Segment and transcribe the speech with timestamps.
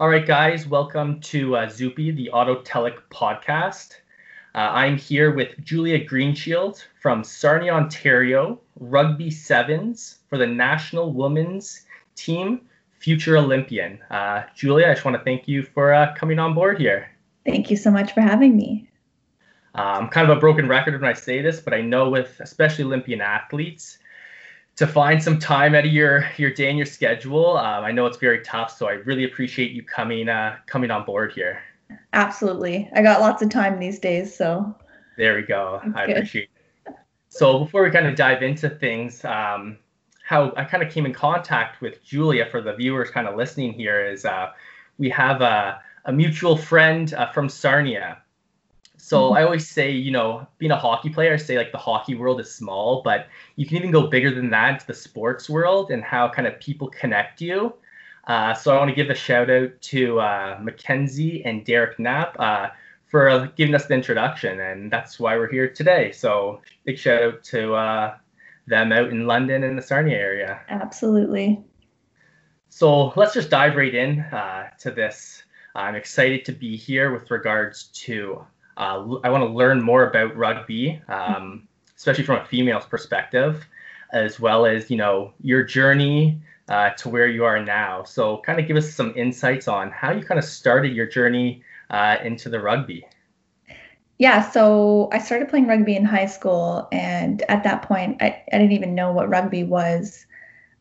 [0.00, 3.96] All right, guys, welcome to uh, Zupi, the Autotelic podcast.
[4.54, 11.84] Uh, I'm here with Julia Greenshield from Sarnia, Ontario, Rugby Sevens for the National Women's
[12.16, 12.62] Team
[12.98, 13.98] Future Olympian.
[14.10, 17.10] Uh, Julia, I just want to thank you for uh, coming on board here.
[17.44, 18.88] Thank you so much for having me.
[19.74, 22.84] I'm kind of a broken record when I say this, but I know with especially
[22.84, 23.98] Olympian athletes,
[24.76, 27.56] to find some time out of your your day and your schedule.
[27.56, 31.04] Um, I know it's very tough, so I really appreciate you coming uh, coming on
[31.04, 31.62] board here.
[32.12, 34.74] Absolutely, I got lots of time these days, so.
[35.16, 35.80] There we go.
[35.84, 36.16] That's I good.
[36.16, 36.50] appreciate.
[36.86, 36.94] It.
[37.28, 39.78] So before we kind of dive into things, um,
[40.24, 43.72] how I kind of came in contact with Julia for the viewers kind of listening
[43.72, 44.50] here is uh,
[44.98, 48.18] we have a, a mutual friend uh, from Sarnia
[49.10, 49.38] so mm-hmm.
[49.38, 52.40] I always say, you know, being a hockey player, I say like the hockey world
[52.40, 56.04] is small, but you can even go bigger than that into the sports world and
[56.04, 57.74] how kind of people connect you.
[58.28, 62.38] Uh, so I want to give a shout out to uh, Mackenzie and Derek Knapp
[62.38, 62.68] uh,
[63.08, 66.12] for giving us the introduction, and that's why we're here today.
[66.12, 68.16] So big shout out to uh,
[68.68, 70.60] them out in London and the Sarnia area.
[70.68, 71.60] Absolutely.
[72.68, 75.42] So let's just dive right in uh, to this.
[75.74, 78.46] I'm excited to be here with regards to
[78.80, 83.66] uh, I want to learn more about rugby, um, especially from a female's perspective,
[84.12, 88.04] as well as you know your journey uh, to where you are now.
[88.04, 91.62] So, kind of give us some insights on how you kind of started your journey
[91.90, 93.04] uh, into the rugby.
[94.16, 98.58] Yeah, so I started playing rugby in high school, and at that point, I, I
[98.58, 100.24] didn't even know what rugby was.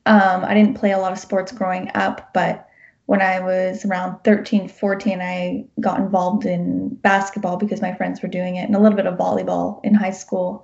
[0.06, 2.69] Um, I didn't play a lot of sports growing up, but
[3.10, 8.30] when I was around 13, 14, I got involved in basketball because my friends were
[8.30, 10.64] doing it and a little bit of volleyball in high school.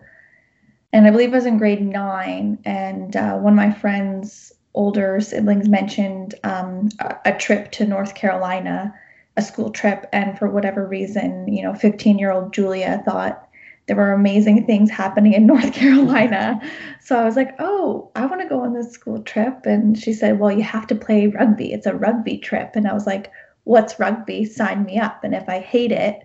[0.94, 5.20] And I believe I was in grade nine, and uh, one of my friends' older
[5.22, 8.94] siblings mentioned um, a, a trip to North Carolina,
[9.36, 10.06] a school trip.
[10.14, 13.45] And for whatever reason, you know, 15 year old Julia thought
[13.88, 16.60] there were amazing things happening in North Carolina.
[17.02, 19.66] So I was like, oh, I want to go on this school trip.
[19.66, 21.72] And she said, well, you have to play rugby.
[21.72, 22.72] It's a rugby trip.
[22.76, 23.32] And I was like,
[23.64, 24.46] what's rugby?
[24.46, 25.24] Sign me up.
[25.24, 26.20] And if I hate it,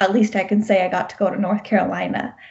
[0.00, 2.34] at least I can say I got to go to North Carolina.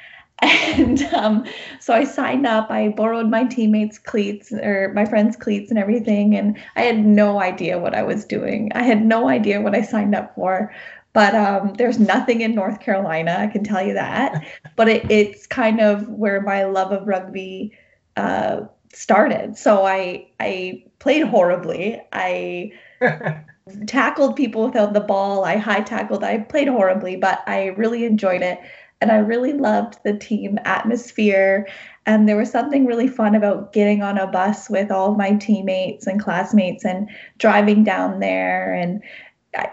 [0.43, 1.45] And um,
[1.79, 2.71] so I signed up.
[2.71, 6.35] I borrowed my teammates' cleats or my friends' cleats and everything.
[6.35, 8.71] And I had no idea what I was doing.
[8.73, 10.73] I had no idea what I signed up for
[11.13, 14.45] but um, there's nothing in North Carolina, I can tell you that.
[14.75, 17.77] but it, it's kind of where my love of rugby
[18.17, 18.61] uh,
[18.93, 19.57] started.
[19.57, 22.01] So I I played horribly.
[22.13, 22.71] I
[23.87, 25.43] tackled people without the ball.
[25.43, 26.23] I high tackled.
[26.23, 28.59] I played horribly, but I really enjoyed it.
[29.01, 31.67] And I really loved the team atmosphere.
[32.05, 35.33] And there was something really fun about getting on a bus with all of my
[35.35, 38.73] teammates and classmates and driving down there.
[38.73, 39.01] And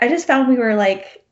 [0.00, 1.22] I just found we were like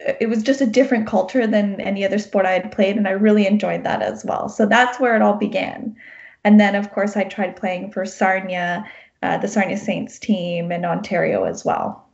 [0.00, 3.12] it was just a different culture than any other sport I had played, and I
[3.12, 4.48] really enjoyed that as well.
[4.48, 5.96] So that's where it all began.
[6.44, 8.88] And then, of course, I tried playing for Sarnia,
[9.22, 12.04] uh, the Sarnia Saints team in Ontario as well.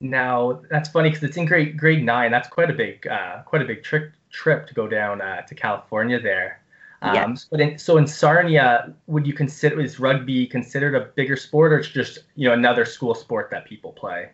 [0.00, 2.32] Now that's funny because it's in grade grade nine.
[2.32, 5.54] That's quite a big uh, quite a big trip trip to go down uh, to
[5.54, 6.60] California there.
[7.02, 7.34] Um, yeah.
[7.50, 11.78] But in, so in Sarnia, would you consider is rugby considered a bigger sport, or
[11.78, 14.30] it's just you know another school sport that people play?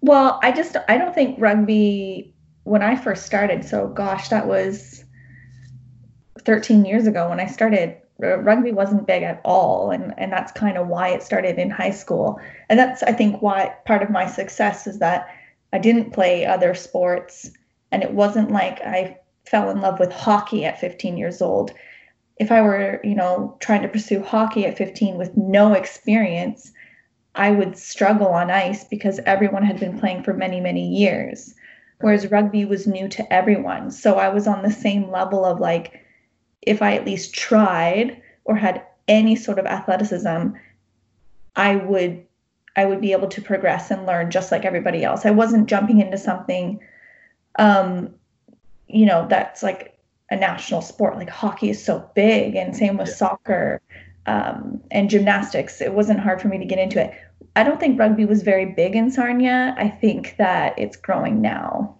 [0.00, 2.34] Well, I just I don't think rugby
[2.64, 3.64] when I first started.
[3.64, 5.04] So gosh, that was
[6.44, 7.96] 13 years ago when I started.
[8.22, 11.70] Uh, rugby wasn't big at all, and and that's kind of why it started in
[11.70, 12.38] high school.
[12.68, 15.28] And that's I think why part of my success is that
[15.72, 17.50] I didn't play other sports,
[17.92, 21.72] and it wasn't like I fell in love with hockey at 15 years old.
[22.38, 26.72] If I were, you know, trying to pursue hockey at 15 with no experience,
[27.40, 31.54] I would struggle on ice because everyone had been playing for many, many years.
[32.02, 33.90] Whereas rugby was new to everyone.
[33.92, 36.04] So I was on the same level of like,
[36.60, 40.48] if I at least tried or had any sort of athleticism,
[41.56, 42.26] I would
[42.76, 45.24] I would be able to progress and learn just like everybody else.
[45.24, 46.78] I wasn't jumping into something
[47.58, 48.14] um
[48.86, 49.98] you know that's like
[50.30, 53.14] a national sport like hockey is so big and same with yeah.
[53.14, 53.80] soccer
[54.26, 55.80] um, and gymnastics.
[55.80, 57.14] It wasn't hard for me to get into it.
[57.56, 59.74] I don't think rugby was very big in Sarnia.
[59.76, 61.96] I think that it's growing now.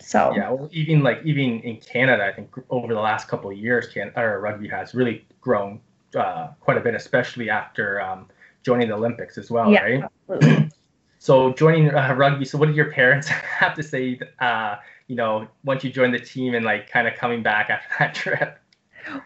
[0.00, 3.56] So yeah, well, even like even in Canada, I think over the last couple of
[3.56, 5.80] years, can or rugby has really grown
[6.16, 8.26] uh, quite a bit, especially after um,
[8.62, 10.04] joining the Olympics as well, yeah, right?
[10.28, 10.70] Absolutely.
[11.18, 12.44] so joining uh, rugby.
[12.44, 14.18] So what did your parents have to say?
[14.40, 17.88] Uh, you know, once you joined the team and like kind of coming back after
[17.98, 18.58] that trip.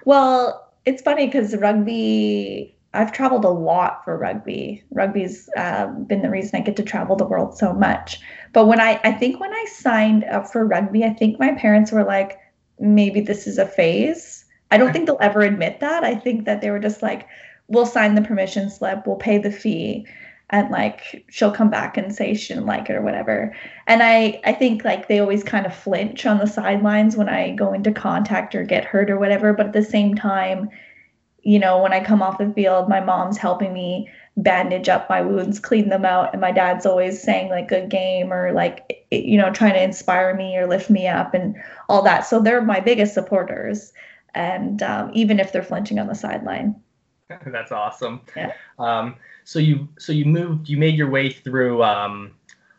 [0.05, 4.83] Well, it's funny because rugby I've traveled a lot for rugby.
[4.91, 8.21] Rugby's uh, been the reason I get to travel the world so much.
[8.53, 11.93] But when I, I think when I signed up for rugby, I think my parents
[11.93, 12.39] were like,
[12.79, 14.45] maybe this is a phase.
[14.71, 16.05] I don't think they'll ever admit that.
[16.05, 17.29] I think that they were just like,
[17.69, 20.07] we'll sign the permission slip, we'll pay the fee,
[20.51, 23.55] and like she'll come back and say she didn't like it or whatever.
[23.87, 27.55] And I, I think like they always kind of flinch on the sidelines when I
[27.55, 29.53] go into contact or get hurt or whatever.
[29.53, 30.71] But at the same time,
[31.45, 35.21] you know, when I come off the field, my mom's helping me bandage up my
[35.21, 39.39] wounds, clean them out, and my dad's always saying like good game or like you
[39.39, 41.55] know trying to inspire me or lift me up and
[41.89, 42.27] all that.
[42.27, 43.93] So they're my biggest supporters,
[44.35, 46.75] and um, even if they're flinching on the sideline.
[47.47, 48.23] That's awesome.
[48.37, 48.53] Yeah.
[48.79, 52.33] Um, so you so you moved you made your way through um,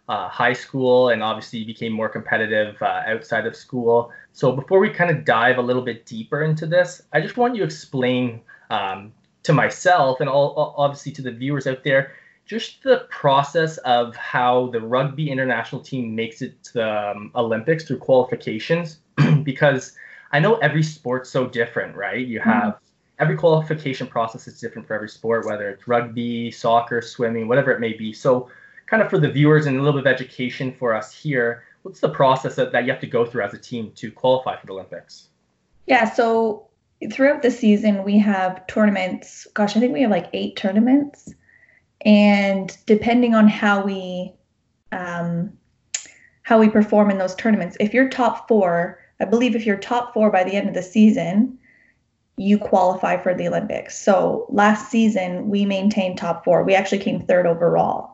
[0.10, 4.12] uh, high school and obviously you became more competitive uh, outside of school.
[4.34, 7.56] So before we kind of dive a little bit deeper into this, I just want
[7.56, 8.42] you to explain
[8.76, 9.14] um,
[9.44, 12.14] to myself and all, obviously to the viewers out there
[12.46, 17.86] just the process of how the rugby international team makes it to the um, Olympics
[17.86, 19.00] through qualifications
[19.44, 19.94] because
[20.32, 22.26] I know every sport's so different, right?
[22.26, 22.50] You mm-hmm.
[22.50, 23.24] have mm-hmm.
[23.24, 27.80] every qualification process is different for every sport, whether it's rugby, soccer, swimming, whatever it
[27.80, 28.14] may be.
[28.14, 28.50] So,
[28.86, 32.00] kind of for the viewers and a little bit of education for us here, what's
[32.00, 34.68] the process that, that you have to go through as a team to qualify for
[34.68, 35.30] the Olympics?
[35.88, 36.68] Yeah, so
[37.12, 39.48] throughout the season we have tournaments.
[39.54, 41.34] Gosh i think we have like eight tournaments.
[42.02, 44.34] And depending on how we
[44.92, 45.52] um,
[46.44, 50.14] how we perform in those tournaments if you're top four i believe if you're top
[50.14, 51.58] four by the end of the season
[52.38, 53.98] you qualify for the olympics.
[53.98, 56.64] So last season we maintained top four.
[56.64, 58.14] We actually came third overall.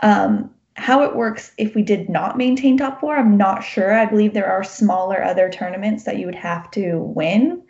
[0.00, 3.92] Um, how it works if we did not maintain top four i'm not sure.
[3.92, 7.62] I believe there are smaller other tournaments that you would have to win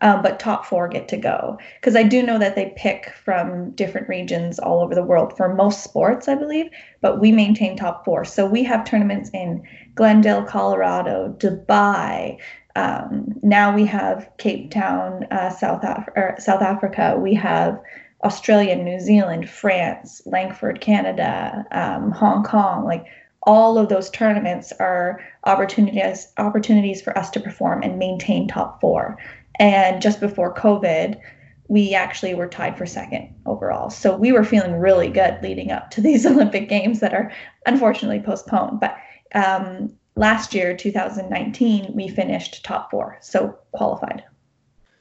[0.00, 1.58] um, but top four get to go.
[1.80, 5.54] Because I do know that they pick from different regions all over the world for
[5.54, 6.70] most sports, I believe,
[7.00, 8.24] but we maintain top four.
[8.24, 9.62] So we have tournaments in
[9.94, 12.38] Glendale, Colorado, Dubai.
[12.76, 17.16] Um, now we have Cape Town, uh, South, Af- South Africa.
[17.18, 17.80] We have
[18.24, 22.84] Australia, New Zealand, France, Langford, Canada, um, Hong Kong.
[22.84, 23.06] Like
[23.42, 29.16] all of those tournaments are opportunities opportunities for us to perform and maintain top four.
[29.60, 31.20] And just before COVID,
[31.68, 33.90] we actually were tied for second overall.
[33.90, 37.30] So we were feeling really good leading up to these Olympic Games that are
[37.66, 38.80] unfortunately postponed.
[38.80, 38.96] But
[39.34, 44.24] um, last year, 2019, we finished top four, so qualified.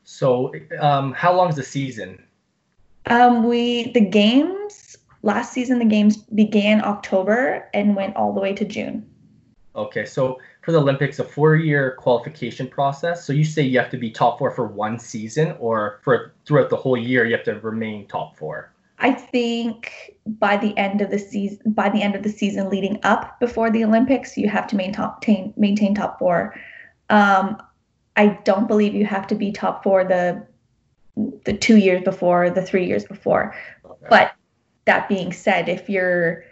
[0.03, 2.21] So, um, how long is the season?
[3.05, 5.79] Um, we the games last season.
[5.79, 9.09] The games began October and went all the way to June.
[9.75, 13.25] Okay, so for the Olympics, a four-year qualification process.
[13.25, 16.69] So you say you have to be top four for one season, or for throughout
[16.69, 18.71] the whole year, you have to remain top four.
[18.99, 22.99] I think by the end of the season, by the end of the season leading
[23.03, 26.59] up before the Olympics, you have to maintain maintain top four.
[27.09, 27.61] Um,
[28.17, 30.45] I don't believe you have to be top four the
[31.45, 33.55] the two years before, the three years before.
[33.85, 34.07] Okay.
[34.09, 34.33] But
[34.85, 36.43] that being said, if you're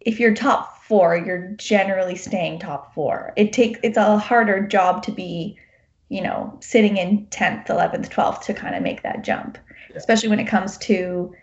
[0.00, 3.32] if you're top four, you're generally staying top four.
[3.34, 5.56] It takes it's a harder job to be,
[6.10, 9.56] you know, sitting in 10th, 11th, 12th to kind of make that jump,
[9.88, 9.96] yeah.
[9.96, 11.34] especially when it comes to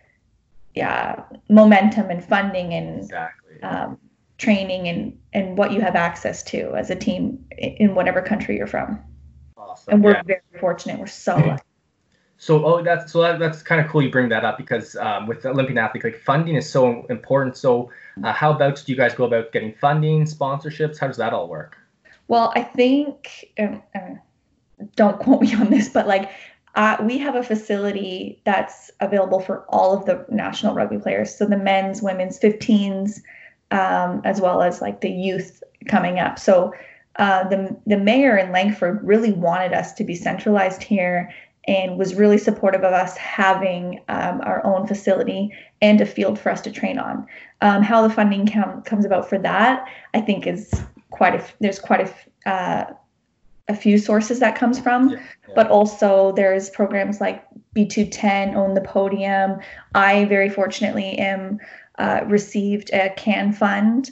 [0.76, 3.60] yeah, momentum and funding and exactly.
[3.64, 3.98] um,
[4.38, 8.68] training and and what you have access to as a team in whatever country you're
[8.68, 9.00] from.
[9.58, 9.96] Awesome.
[9.96, 10.22] And we're yeah.
[10.28, 11.00] very fortunate.
[11.00, 11.64] We're so lucky.
[12.42, 15.28] So oh that's so that, that's kind of cool you bring that up because um,
[15.28, 17.58] with Olympian athletes like funding is so important.
[17.58, 17.92] So
[18.24, 20.98] uh, how about do you guys go about getting funding, sponsorships?
[20.98, 21.78] How does that all work?
[22.30, 24.20] Well, I think um, um,
[24.96, 26.32] don't quote me on this, but like
[26.76, 31.36] uh, we have a facility that's available for all of the national rugby players.
[31.36, 33.20] So the men's, women's, 15s,
[33.72, 36.40] um, as well as like the youth coming up.
[36.40, 36.74] So
[37.18, 41.30] uh, the the mayor in Langford really wanted us to be centralized here
[41.70, 46.52] and was really supportive of us having um, our own facility and a field for
[46.52, 47.28] us to train on.
[47.62, 50.74] Um, how the funding com- comes about for that, I think, is
[51.12, 52.10] quite a there's quite
[52.46, 52.94] a uh,
[53.68, 55.54] a few sources that comes from, yeah, yeah.
[55.56, 57.46] but also there's programs like
[57.76, 59.60] B2ten own the podium.
[59.94, 61.60] I very fortunately am
[62.00, 64.10] uh, received a CAN fund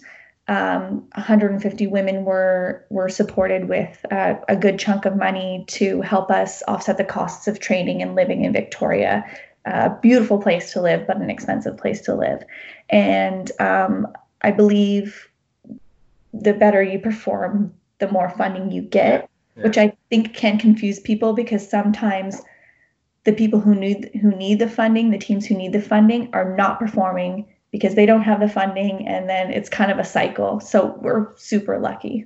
[0.48, 6.32] um, 150 women were were supported with uh, a good chunk of money to help
[6.32, 9.25] us offset the costs of training and living in Victoria.
[9.66, 12.42] A beautiful place to live, but an expensive place to live.
[12.89, 14.08] And um,
[14.42, 15.30] I believe
[16.34, 19.63] the better you perform, the more funding you get, yeah.
[19.63, 22.42] which I think can confuse people because sometimes
[23.25, 26.56] the people who need who need the funding, the teams who need the funding, are
[26.56, 27.46] not performing
[27.77, 30.60] because they don't have the funding, and then it's kind of a cycle.
[30.60, 32.25] So we're super lucky.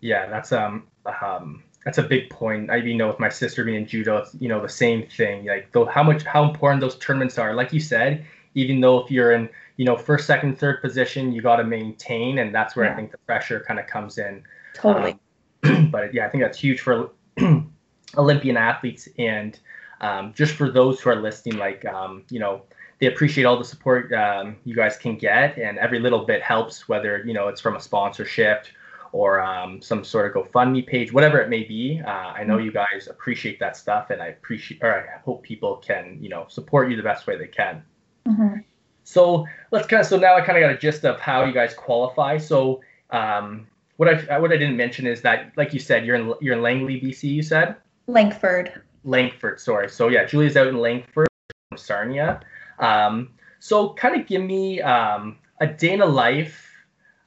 [0.00, 0.86] Yeah, that's um
[1.22, 2.70] um that's a big point.
[2.70, 5.46] I even know with my sister being in judo, it's you know the same thing.
[5.46, 7.54] Like though how much how important those tournaments are.
[7.54, 11.42] Like you said, even though if you're in you know first, second, third position, you
[11.42, 12.92] got to maintain, and that's where yeah.
[12.92, 14.44] I think the pressure kind of comes in.
[14.74, 15.18] Totally.
[15.64, 17.10] Um, but yeah, I think that's huge for
[18.16, 19.58] Olympian athletes and
[20.00, 21.58] um, just for those who are listening.
[21.58, 22.62] Like um, you know
[23.02, 26.88] they appreciate all the support um, you guys can get, and every little bit helps.
[26.88, 28.66] Whether you know it's from a sponsorship
[29.10, 32.00] or um, some sort of GoFundMe page, whatever it may be.
[32.06, 32.66] Uh, I know mm-hmm.
[32.66, 36.46] you guys appreciate that stuff, and I appreciate, or I hope people can, you know,
[36.48, 37.82] support you the best way they can.
[38.24, 38.58] Mm-hmm.
[39.02, 41.52] So let's kind of, so now I kind of got a gist of how you
[41.52, 42.38] guys qualify.
[42.38, 43.66] So um,
[43.96, 46.62] what I what I didn't mention is that, like you said, you're in you're in
[46.62, 47.24] Langley, BC.
[47.24, 47.74] You said
[48.06, 48.80] Langford.
[49.02, 49.90] Langford, sorry.
[49.90, 51.26] So yeah, Julia's out in Langford,
[51.68, 52.40] from Sarnia.
[52.82, 56.68] Um, so kind of give me um, a day in a life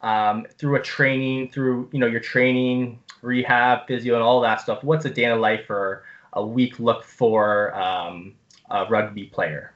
[0.02, 4.84] um, through a training, through you know your training, rehab, physio, and all that stuff.
[4.84, 8.34] What's a day in a life or a week look for um,
[8.70, 9.74] a rugby player?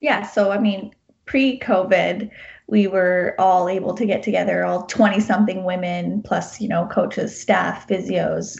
[0.00, 0.94] Yeah, so I mean,
[1.26, 2.30] pre-COVID,
[2.66, 7.86] we were all able to get together, all 20-something women, plus you know coaches, staff,
[7.86, 8.58] physios,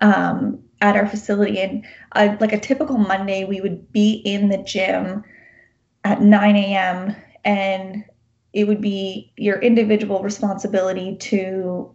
[0.00, 1.58] um, at our facility.
[1.58, 5.24] And uh, like a typical Monday, we would be in the gym
[6.06, 7.16] at 9 a.m.
[7.44, 8.04] and
[8.52, 11.92] it would be your individual responsibility to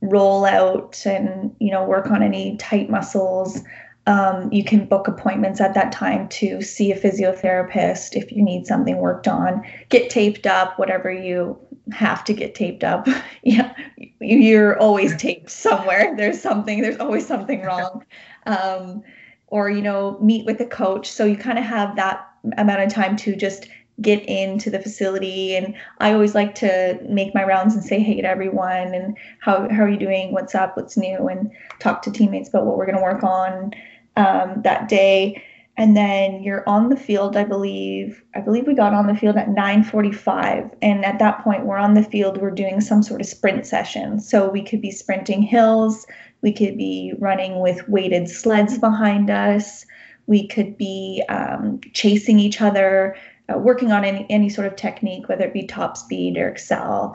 [0.00, 3.60] roll out and you know work on any tight muscles.
[4.06, 8.66] Um, you can book appointments at that time to see a physiotherapist if you need
[8.66, 9.64] something worked on.
[9.88, 11.58] Get taped up whatever you
[11.92, 13.08] have to get taped up.
[13.44, 13.74] Yeah
[14.20, 16.14] you're always taped somewhere.
[16.16, 18.04] There's something there's always something wrong.
[18.46, 19.02] Um,
[19.48, 21.10] or you know meet with a coach.
[21.10, 23.68] So you kind of have that amount of time to just
[24.00, 25.54] get into the facility.
[25.54, 29.68] And i always like to make my rounds and say hey to everyone and how,
[29.68, 30.32] how are you doing?
[30.32, 30.76] What's up?
[30.76, 31.28] What's new?
[31.28, 33.72] And talk to teammates about what we're going to work on
[34.16, 35.42] um, that day.
[35.76, 39.36] And then you're on the field i believe i believe we got on the field
[39.36, 43.26] at 9.45 and at that point we're on the field we're doing some sort of
[43.26, 44.20] sprint session.
[44.20, 46.06] So we could be sprinting hills
[46.42, 49.86] we could be running with weighted sleds behind us
[50.26, 53.16] we could be um, chasing each other
[53.48, 57.14] uh, working on any, any sort of technique, whether it be top speed or accel.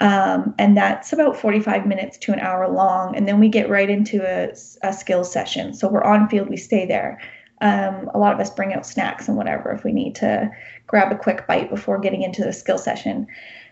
[0.00, 3.16] Um, and that's about 45 minutes to an hour long.
[3.16, 5.74] And then we get right into a, a skills session.
[5.74, 7.20] So we're on field, we stay there.
[7.60, 10.50] Um, a lot of us bring out snacks and whatever if we need to
[10.86, 13.26] grab a quick bite before getting into the skill session.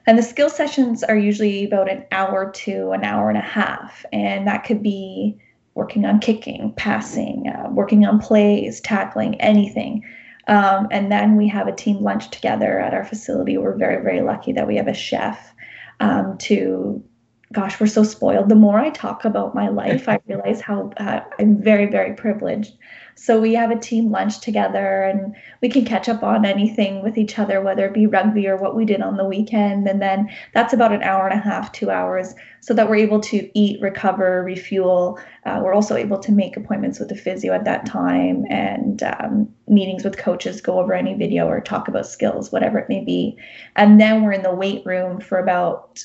[0.06, 4.04] And the skill sessions are usually about an hour to an hour and a half.
[4.12, 5.40] And that could be
[5.76, 10.02] working on kicking, passing, uh, working on plays, tackling, anything.
[10.48, 13.58] Um, and then we have a team lunch together at our facility.
[13.58, 15.54] We're very, very lucky that we have a chef
[16.00, 17.04] um, to,
[17.52, 18.48] gosh, we're so spoiled.
[18.48, 22.76] The more I talk about my life, I realize how uh, I'm very, very privileged.
[23.18, 27.16] So we have a team lunch together and we can catch up on anything with
[27.16, 29.88] each other, whether it be rugby or what we did on the weekend.
[29.88, 33.20] And then that's about an hour and a half, two hours, so that we're able
[33.20, 35.18] to eat, recover, refuel.
[35.46, 39.48] Uh, we're also able to make appointments with the physio at that time and um,
[39.66, 43.38] meetings with coaches, go over any video or talk about skills, whatever it may be.
[43.76, 46.04] And then we're in the weight room for about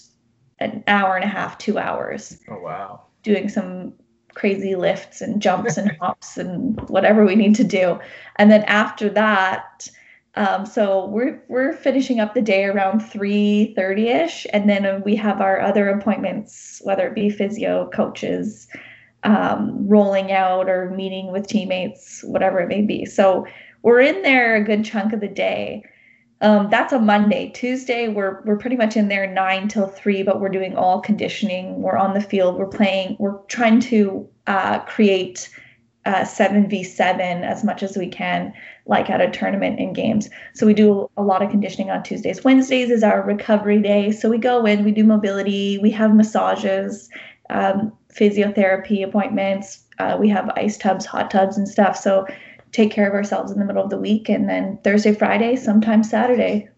[0.61, 2.37] an hour and a half, two hours.
[2.49, 3.01] Oh, wow.
[3.23, 3.93] Doing some
[4.33, 7.99] crazy lifts and jumps and hops and whatever we need to do.
[8.37, 9.89] And then after that,
[10.35, 15.41] um, so we're we're finishing up the day around 3:30 ish, and then we have
[15.41, 18.67] our other appointments, whether it be physio, coaches,
[19.23, 23.03] um, rolling out, or meeting with teammates, whatever it may be.
[23.03, 23.45] So
[23.81, 25.83] we're in there a good chunk of the day.
[26.41, 27.49] Um, that's a Monday.
[27.49, 31.81] Tuesday, we're we're pretty much in there nine till three, but we're doing all conditioning.
[31.81, 32.57] We're on the field.
[32.57, 33.15] We're playing.
[33.19, 35.49] We're trying to uh, create
[36.05, 38.53] uh, seven v seven as much as we can,
[38.87, 40.29] like at a tournament in games.
[40.55, 42.43] So we do a lot of conditioning on Tuesdays.
[42.43, 44.11] Wednesdays is our recovery day.
[44.11, 47.07] So we go in, we do mobility, we have massages,
[47.51, 49.83] um, physiotherapy appointments.
[49.99, 51.95] Uh, we have ice tubs, hot tubs, and stuff.
[51.95, 52.25] So
[52.71, 56.09] take care of ourselves in the middle of the week and then Thursday, Friday, sometimes
[56.09, 56.69] Saturday.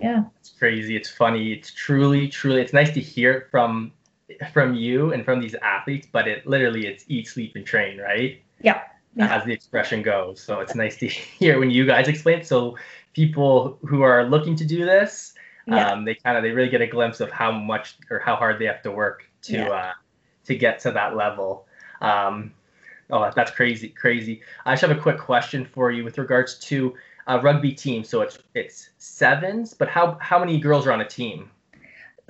[0.00, 0.24] Yeah.
[0.38, 0.96] It's crazy.
[0.96, 1.52] It's funny.
[1.52, 3.92] It's truly, truly it's nice to hear from
[4.52, 8.42] from you and from these athletes, but it literally it's eat, sleep, and train, right?
[8.62, 8.82] Yeah.
[9.16, 9.34] yeah.
[9.34, 10.40] As the expression goes.
[10.40, 12.44] So it's nice to hear when you guys explain.
[12.44, 12.76] So
[13.14, 15.34] people who are looking to do this,
[15.66, 15.88] yeah.
[15.88, 18.58] um, they kind of they really get a glimpse of how much or how hard
[18.58, 19.68] they have to work to yeah.
[19.68, 19.92] uh,
[20.44, 21.66] to get to that level.
[22.00, 22.52] Um,
[23.10, 24.42] Oh, that's crazy, crazy.
[24.66, 26.94] I just have a quick question for you with regards to
[27.26, 28.04] a rugby team.
[28.04, 31.50] So it's it's sevens, but how how many girls are on a team?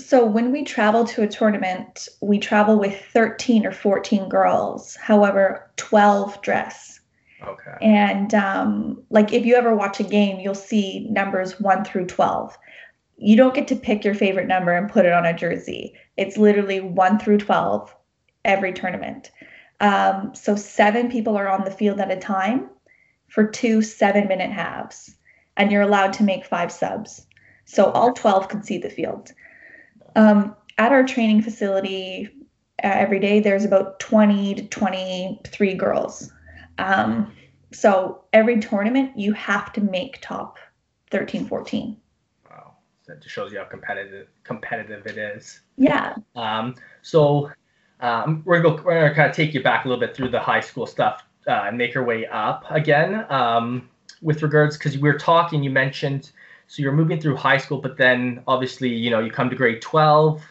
[0.01, 4.95] So when we travel to a tournament, we travel with 13 or 14 girls.
[4.97, 7.01] However, 12 dress.
[7.45, 7.75] Okay.
[7.81, 12.57] And um, like if you ever watch a game, you'll see numbers one through 12.
[13.17, 15.95] You don't get to pick your favorite number and put it on a jersey.
[16.17, 17.93] It's literally one through 12
[18.45, 19.33] every tournament.
[19.81, 22.69] Um, so seven people are on the field at a time
[23.29, 25.17] for two seven minute halves,
[25.57, 27.27] and you're allowed to make five subs.
[27.65, 29.33] So all 12 can see the field.
[30.17, 32.31] Um, at our training facility
[32.83, 36.33] uh, every day, there's about 20 to 23 girls.
[36.79, 37.33] Um,
[37.73, 40.59] so every tournament, you have to make top
[41.11, 41.97] 13, 14.
[42.49, 42.75] Wow.
[43.07, 45.61] That just shows you how competitive competitive it is.
[45.77, 46.15] Yeah.
[46.35, 47.51] Um, so
[48.01, 50.41] um, we're gonna we're gonna kind of take you back a little bit through the
[50.41, 53.27] high school stuff uh, and make our way up again.
[53.31, 53.89] Um,
[54.21, 56.31] with regards, because we were talking, you mentioned
[56.67, 59.81] so you're moving through high school, but then obviously you know you come to grade
[59.81, 60.43] 12,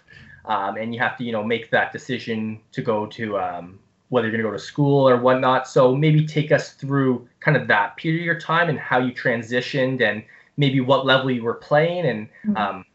[0.46, 4.28] um, and you have to you know make that decision to go to um, whether
[4.28, 5.68] you're going to go to school or whatnot.
[5.68, 9.14] So maybe take us through kind of that period of your time and how you
[9.14, 10.24] transitioned and
[10.58, 12.58] maybe what level you were playing and mm-hmm.
[12.58, 12.86] um,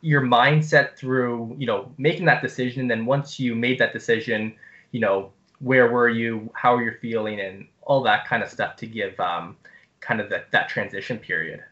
[0.00, 2.82] your mindset through you know making that decision.
[2.82, 4.54] And then once you made that decision
[4.92, 8.76] you know where were you how are you feeling and all that kind of stuff
[8.76, 9.56] to give um,
[10.00, 11.62] kind of that, that transition period.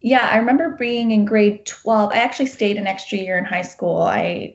[0.00, 3.62] Yeah i remember being in grade 12 i actually stayed an extra year in high
[3.62, 4.02] school.
[4.02, 4.54] I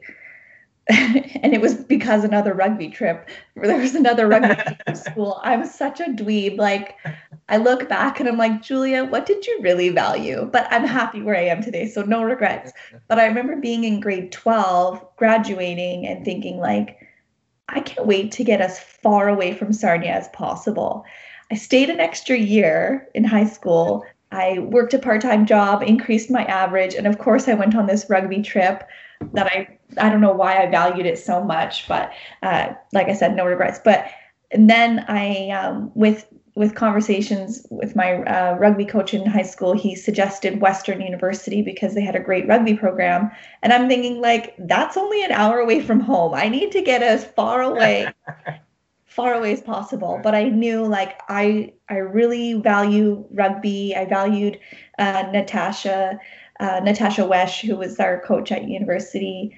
[1.44, 4.56] and it was because another rugby trip there was another rugby
[4.96, 5.40] school.
[5.44, 6.58] I'm such a dweeb.
[6.58, 6.96] Like
[7.48, 10.50] i look back and i'm like julia what did you really value?
[10.52, 12.72] But i'm happy where i am today so no regrets.
[13.08, 16.98] But i remember being in grade 12 graduating and thinking like
[17.68, 21.06] i can't wait to get as far away from sarnia as possible.
[21.52, 24.06] I stayed an extra year in high school.
[24.32, 28.08] I worked a part-time job increased my average and of course i went on this
[28.10, 28.88] rugby trip
[29.34, 32.12] that I I don't know why I valued it so much, but
[32.44, 33.80] uh, like I said, no regrets.
[33.84, 34.06] But
[34.52, 39.74] and then I um, with with conversations with my uh, rugby coach in high school,
[39.74, 43.32] he suggested Western University because they had a great rugby program.
[43.64, 46.34] And I'm thinking, like, that's only an hour away from home.
[46.34, 48.12] I need to get as far away,
[49.06, 50.20] far away as possible.
[50.22, 53.96] But I knew, like, I I really value rugby.
[53.96, 54.60] I valued
[54.98, 56.20] uh, Natasha
[56.60, 59.56] uh, Natasha Wesh, who was our coach at university.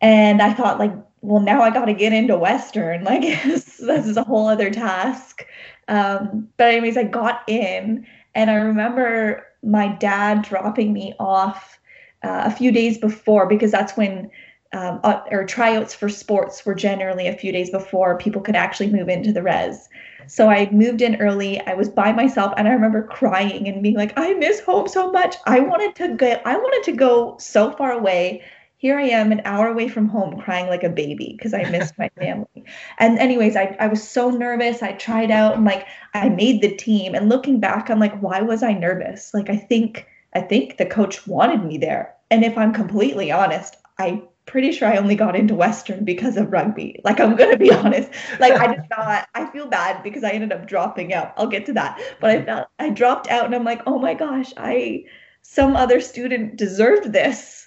[0.00, 3.04] And I thought, like, well, now I got to get into Western.
[3.04, 5.46] Like, this, is a whole other task.
[5.88, 11.78] Um, but, anyways, I got in, and I remember my dad dropping me off
[12.22, 14.30] uh, a few days before because that's when
[14.72, 18.90] um, uh, or tryouts for sports were generally a few days before people could actually
[18.90, 19.88] move into the res.
[20.26, 21.60] So I moved in early.
[21.66, 25.10] I was by myself and I remember crying and being like, I miss home so
[25.12, 25.36] much.
[25.46, 28.42] I wanted to go I wanted to go so far away.
[28.78, 31.98] Here I am an hour away from home crying like a baby because I missed
[31.98, 32.64] my family.
[32.98, 34.82] And anyways, I, I was so nervous.
[34.82, 37.14] I tried out and like I made the team.
[37.14, 39.32] And looking back, I'm like, why was I nervous?
[39.32, 42.14] Like I think I think the coach wanted me there.
[42.30, 46.52] And if I'm completely honest, I'm pretty sure I only got into Western because of
[46.52, 47.00] rugby.
[47.02, 48.10] Like I'm gonna be honest.
[48.38, 51.32] Like I did not I feel bad because I ended up dropping out.
[51.36, 52.00] I'll get to that.
[52.20, 55.04] But I felt I dropped out and I'm like, oh my gosh, I
[55.42, 57.66] some other student deserved this.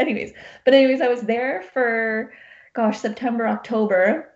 [0.00, 0.32] Anyways,
[0.64, 2.32] but anyways, I was there for
[2.72, 4.30] gosh, September, October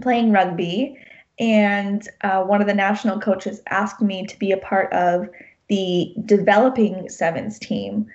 [0.00, 0.96] playing rugby.
[1.38, 5.28] And uh, one of the national coaches asked me to be a part of
[5.68, 8.06] the developing sevens team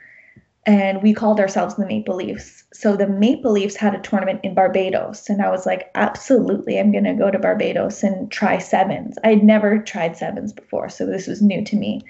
[0.66, 2.64] and we called ourselves the Maple Leafs.
[2.74, 6.92] So the Maple Leafs had a tournament in Barbados, and I was like, absolutely, I'm
[6.92, 9.18] going to go to Barbados and try sevens.
[9.24, 12.02] I had never tried sevens before, so this was new to me.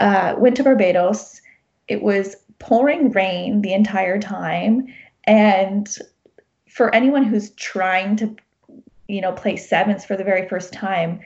[0.00, 1.40] Uh, went to Barbados.
[1.86, 4.86] It was pouring rain the entire time,
[5.24, 5.98] and
[6.68, 8.36] for anyone who's trying to,
[9.08, 11.20] you know, play sevens for the very first time,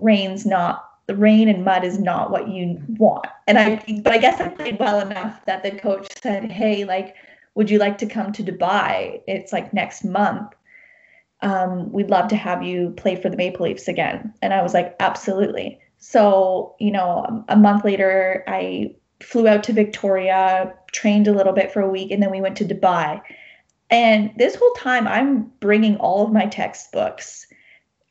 [0.00, 3.26] rain's not the rain and mud is not what you want.
[3.46, 7.14] And I, but I guess I played well enough that the coach said, Hey, like,
[7.54, 9.20] would you like to come to Dubai?
[9.26, 10.54] It's like next month.
[11.42, 14.32] Um, we'd love to have you play for the Maple Leafs again.
[14.40, 15.78] And I was like, absolutely.
[15.98, 21.72] So, you know, a month later, I flew out to Victoria, trained a little bit
[21.72, 23.20] for a week, and then we went to Dubai.
[23.90, 27.46] And this whole time, I'm bringing all of my textbooks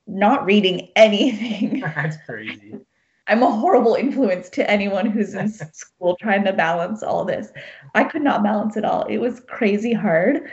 [0.08, 1.80] not reading anything.
[1.96, 2.80] That's crazy.
[3.28, 7.50] I'm a horrible influence to anyone who's in school trying to balance all this.
[7.96, 9.06] I could not balance it all.
[9.06, 10.50] It was crazy hard.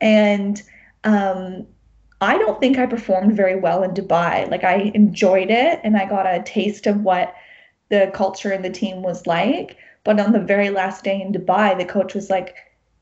[0.00, 0.62] And
[1.04, 1.66] um,
[2.20, 4.50] I don't think I performed very well in Dubai.
[4.50, 7.34] Like I enjoyed it and I got a taste of what
[7.90, 9.76] the culture and the team was like.
[10.04, 12.54] But on the very last day in Dubai, the coach was like,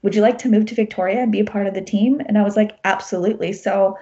[0.02, 2.20] Would you like to move to Victoria and be a part of the team?
[2.26, 3.52] And I was like, Absolutely.
[3.52, 3.98] So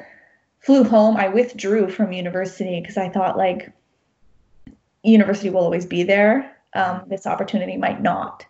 [0.60, 1.16] flew home.
[1.16, 3.72] I withdrew from university because I thought like
[5.02, 6.56] university will always be there.
[6.74, 8.44] Um, this opportunity might not.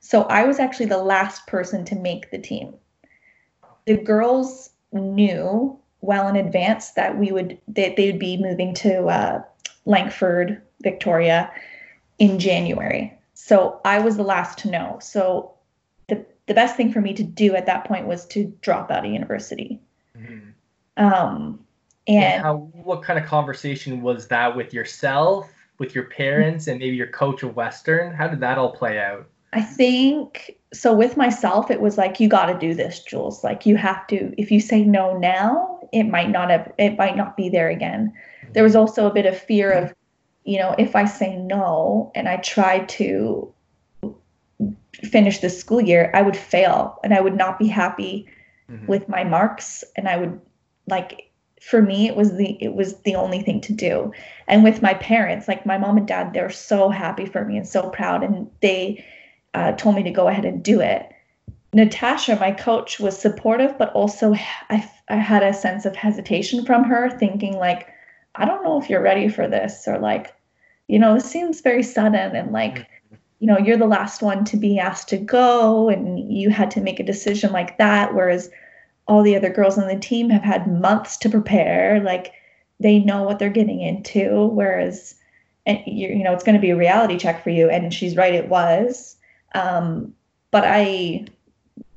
[0.00, 2.74] So I was actually the last person to make the team.
[3.86, 9.06] The girls knew well in advance that we would that they would be moving to
[9.06, 9.42] uh,
[9.84, 11.50] Langford, Victoria,
[12.18, 13.15] in January.
[13.38, 14.98] So I was the last to know.
[15.00, 15.52] So
[16.08, 19.04] the the best thing for me to do at that point was to drop out
[19.04, 19.78] of university.
[20.16, 21.04] Mm-hmm.
[21.04, 21.60] Um,
[22.06, 26.96] and how what kind of conversation was that with yourself, with your parents, and maybe
[26.96, 28.14] your coach of Western?
[28.14, 29.28] How did that all play out?
[29.52, 33.64] I think so with myself it was like you got to do this Jules like
[33.64, 37.36] you have to if you say no now it might not have it might not
[37.36, 38.12] be there again
[38.52, 39.94] there was also a bit of fear of
[40.46, 43.52] you know if I say no and I try to
[45.04, 48.26] finish the school year I would fail and I would not be happy
[48.70, 48.86] mm-hmm.
[48.86, 50.40] with my marks and I would
[50.88, 51.30] like
[51.60, 54.12] for me it was the it was the only thing to do
[54.46, 57.66] and with my parents like my mom and dad they're so happy for me and
[57.66, 59.04] so proud and they
[59.56, 61.10] uh, told me to go ahead and do it.
[61.72, 64.34] Natasha, my coach, was supportive, but also
[64.68, 67.88] I, I had a sense of hesitation from her, thinking like,
[68.34, 70.34] I don't know if you're ready for this, or like,
[70.88, 73.16] you know, this seems very sudden, and like, mm-hmm.
[73.40, 76.80] you know, you're the last one to be asked to go, and you had to
[76.80, 78.50] make a decision like that, whereas
[79.08, 82.32] all the other girls on the team have had months to prepare, like
[82.80, 85.14] they know what they're getting into, whereas,
[85.64, 88.16] and you you know, it's going to be a reality check for you, and she's
[88.16, 89.16] right, it was
[89.56, 90.14] um,
[90.50, 91.26] but I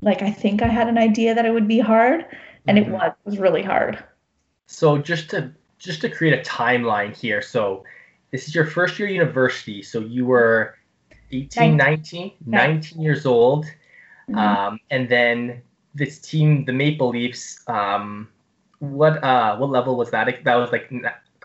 [0.02, 2.26] like I think I had an idea that it would be hard,
[2.68, 2.92] and mm-hmm.
[2.92, 4.04] it was it was really hard.
[4.68, 7.84] So just to just to create a timeline here, so
[8.32, 10.76] this is your first year university, so you were
[11.32, 14.38] 18, 19, 19 years old, mm-hmm.
[14.38, 15.62] um, and then
[15.96, 18.28] this team, the Maple Leafs, um,
[18.80, 20.44] what uh what level was that?
[20.46, 20.90] That was like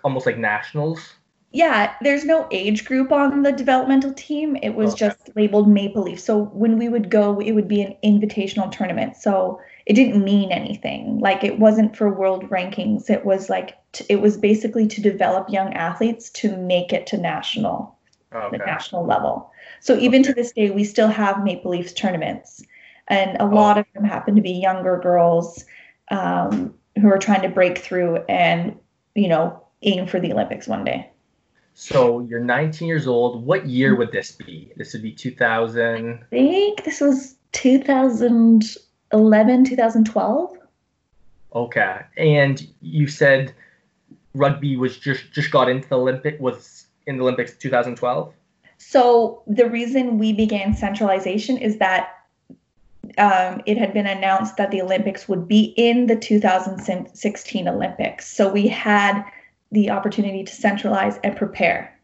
[0.05, 1.15] almost like nationals
[1.55, 4.57] yeah, there's no age group on the developmental team.
[4.61, 5.07] It was okay.
[5.07, 6.19] just labeled Maple Leaf.
[6.19, 9.17] So when we would go, it would be an invitational tournament.
[9.17, 11.19] So it didn't mean anything.
[11.19, 13.11] Like it wasn't for world rankings.
[13.11, 17.19] It was like t- it was basically to develop young athletes to make it to
[17.19, 17.97] national,
[18.33, 18.57] okay.
[18.57, 19.51] the national level.
[19.81, 20.29] So even okay.
[20.31, 22.65] to this day, we still have Maple Leafs tournaments,
[23.09, 23.49] and a oh.
[23.49, 25.65] lot of them happen to be younger girls
[26.11, 28.77] um, who are trying to break through and
[29.15, 31.11] you know aim for the Olympics one day.
[31.75, 33.45] So you're 19 years old.
[33.45, 34.73] What year would this be?
[34.77, 36.25] This would be 2000.
[36.33, 37.35] I think this was
[39.15, 40.59] 2011, 2012.
[41.55, 42.01] Okay.
[42.17, 43.55] And you said
[44.35, 48.33] rugby was just just got into the Olympic was in the Olympics 2012.
[48.79, 52.11] So the reason we began centralization is that
[53.19, 58.27] um, it had been announced that the Olympics would be in the 2016 Olympics.
[58.27, 59.23] So we had
[59.71, 61.97] the opportunity to centralize and prepare.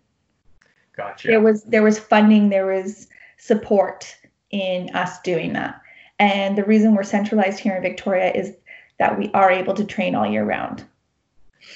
[0.97, 1.29] Gotcha.
[1.29, 4.15] There was there was funding, there was support
[4.51, 5.81] in us doing that.
[6.21, 8.55] And the reason we're centralized here in Victoria is
[9.01, 10.85] that we are able to train all year round.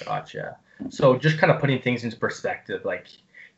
[0.05, 0.57] Gotcha.
[0.91, 3.07] So just kind of putting things into perspective, like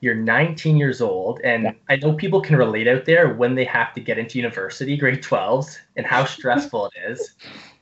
[0.00, 1.72] you're 19 years old, and yeah.
[1.88, 5.22] I know people can relate out there when they have to get into university, grade
[5.22, 7.34] 12s, and how stressful it is.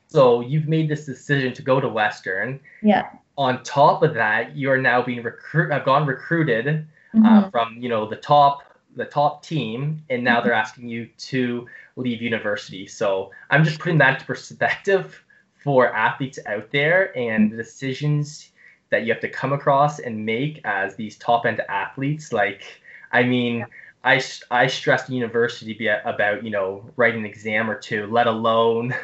[0.09, 2.61] So you've made this decision to go to Western.
[2.83, 7.27] Yeah on top of that, you are now being recruit have gone recruited uh, mm-hmm.
[7.27, 8.63] uh, from you know the top
[8.97, 10.47] the top team, and now mm-hmm.
[10.47, 12.87] they're asking you to leave university.
[12.87, 15.23] So I'm just putting that into perspective
[15.63, 18.51] for athletes out there and the decisions
[18.91, 22.33] that you have to come across and make as these top end athletes.
[22.33, 22.81] Like,
[23.13, 23.67] I mean.
[24.07, 28.95] I, I stressed university be about you know writing an exam or two, let alone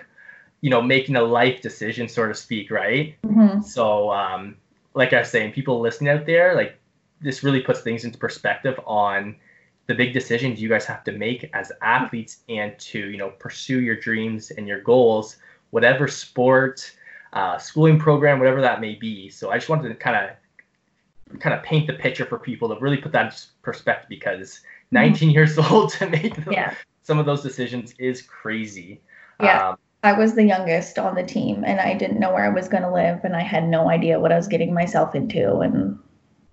[0.60, 3.16] you know, making a life decision, so to speak, right?
[3.22, 3.62] Mm-hmm.
[3.62, 4.56] So, um,
[4.94, 6.78] like I was saying, people listening out there, like
[7.20, 9.36] this really puts things into perspective on
[9.86, 13.80] the big decisions you guys have to make as athletes and to, you know, pursue
[13.80, 15.36] your dreams and your goals,
[15.70, 16.92] whatever sport,
[17.32, 19.28] uh, schooling program, whatever that may be.
[19.28, 20.36] So I just wanted to kind of
[21.38, 24.96] kind of paint the picture for people to really put that in perspective because mm-hmm.
[24.96, 25.34] 19 mm-hmm.
[25.34, 26.74] years old to make yeah.
[27.02, 29.00] some of those decisions is crazy.
[29.40, 29.70] Yeah.
[29.70, 32.68] Um, I was the youngest on the team and I didn't know where I was
[32.68, 35.98] going to live and I had no idea what I was getting myself into and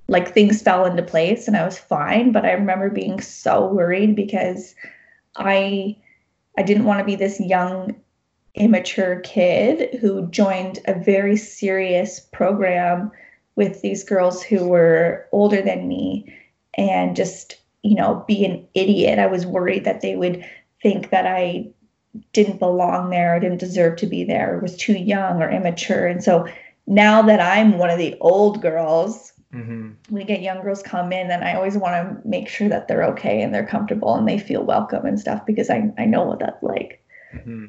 [0.08, 4.16] like things fell into place and I was fine but I remember being so worried
[4.16, 4.76] because
[5.36, 5.98] I
[6.58, 7.96] I didn't want to be this young
[8.56, 13.12] immature kid who joined a very serious program
[13.56, 16.34] with these girls who were older than me
[16.78, 19.20] and just, you know, be an idiot.
[19.20, 20.44] I was worried that they would
[20.82, 21.70] think that I
[22.34, 26.08] didn't belong there, or didn't deserve to be there, or was too young or immature.
[26.08, 26.48] And so
[26.88, 29.92] now that I'm one of the old girls, mm-hmm.
[30.10, 33.06] we get young girls come in, and I always want to make sure that they're
[33.06, 36.40] okay and they're comfortable and they feel welcome and stuff because I, I know what
[36.40, 37.04] that's like.
[37.34, 37.66] Mm-hmm.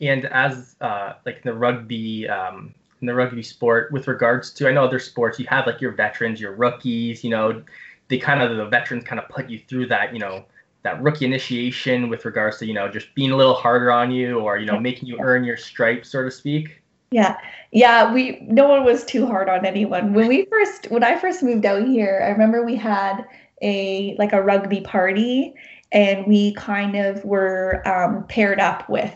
[0.00, 4.68] And as uh, like in the rugby, um, in the rugby sport, with regards to
[4.68, 7.22] I know other sports, you have like your veterans, your rookies.
[7.22, 7.62] You know,
[8.08, 10.12] they kind of the veterans kind of put you through that.
[10.12, 10.44] You know,
[10.84, 14.38] that rookie initiation with regards to you know just being a little harder on you
[14.38, 16.82] or you know making you earn your stripes so to speak
[17.14, 17.36] yeah.
[17.70, 20.14] Yeah we no one was too hard on anyone.
[20.14, 23.24] When we first when i first moved out here i remember we had
[23.62, 25.54] a like a rugby party
[25.92, 29.14] and we kind of were um, paired up with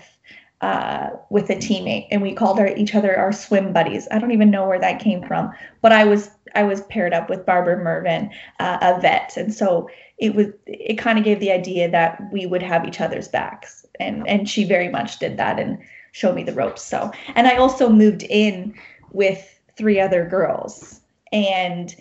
[0.61, 4.07] uh, with a teammate and we called our each other our swim buddies.
[4.11, 7.29] I don't even know where that came from but i was i was paired up
[7.29, 8.31] with barbara mervin
[8.61, 9.37] uh, a vet.
[9.37, 13.01] And so it was it kind of gave the idea that we would have each
[13.01, 15.59] other's backs and and she very much did that.
[15.59, 15.79] And
[16.19, 18.75] showed me the ropes so and i also moved in
[19.13, 21.01] with three other girls
[21.33, 21.97] and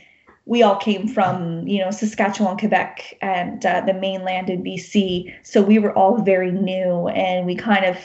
[0.46, 5.62] we all came from you know saskatchewan quebec and uh, the mainland in bc so
[5.62, 7.98] we were all very new and we kind of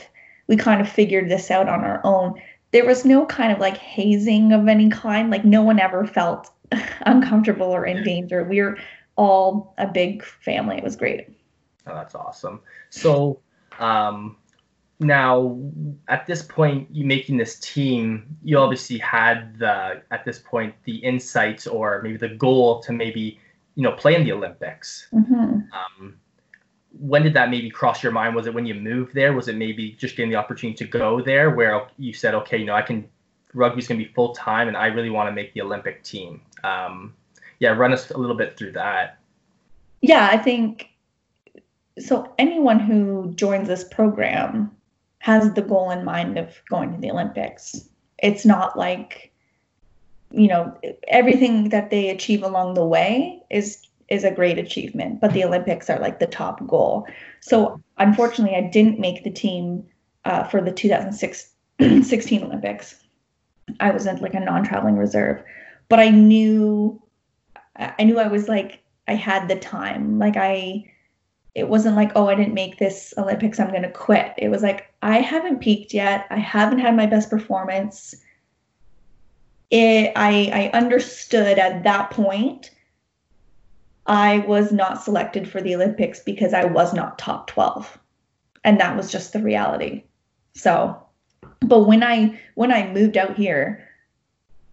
[0.48, 2.34] we kind of figured this out on our own
[2.72, 6.50] there was no kind of like hazing of any kind like no one ever felt
[7.06, 8.76] uncomfortable or in danger we were
[9.16, 10.76] all a big family.
[10.76, 11.28] It was great.
[11.86, 12.60] Oh, that's awesome.
[12.90, 13.40] So
[13.78, 14.36] um,
[15.02, 15.58] now
[16.08, 20.96] at this point, you making this team, you obviously had the at this point the
[20.96, 23.38] insights or maybe the goal to maybe
[23.74, 25.08] you know play in the Olympics.
[25.12, 25.60] Mm-hmm.
[25.72, 26.18] Um,
[26.98, 28.34] when did that maybe cross your mind?
[28.34, 29.32] Was it when you moved there?
[29.32, 32.66] Was it maybe just getting the opportunity to go there, where you said, okay, you
[32.66, 33.08] know, I can
[33.54, 36.40] rugby's gonna be full time, and I really want to make the Olympic team.
[36.64, 37.14] Um,
[37.58, 39.18] yeah, run us a little bit through that.
[40.00, 40.88] Yeah, I think
[41.98, 42.32] so.
[42.38, 44.76] Anyone who joins this program
[45.22, 47.88] has the goal in mind of going to the Olympics.
[48.18, 49.32] It's not like,
[50.32, 55.32] you know, everything that they achieve along the way is is a great achievement, but
[55.32, 57.06] the Olympics are like the top goal.
[57.40, 59.86] So unfortunately, I didn't make the team
[60.24, 62.96] uh, for the 2016 Olympics.
[63.78, 65.40] I was in like a non-traveling reserve,
[65.88, 67.00] but I knew
[67.76, 70.18] I knew I was like I had the time.
[70.18, 70.91] Like I
[71.54, 74.32] it wasn't like, oh, I didn't make this Olympics, I'm going to quit.
[74.38, 76.26] It was like I haven't peaked yet.
[76.30, 78.14] I haven't had my best performance.
[79.70, 82.70] It I I understood at that point
[84.06, 87.98] I was not selected for the Olympics because I was not top 12.
[88.64, 90.04] And that was just the reality.
[90.54, 91.00] So,
[91.60, 93.88] but when I when I moved out here,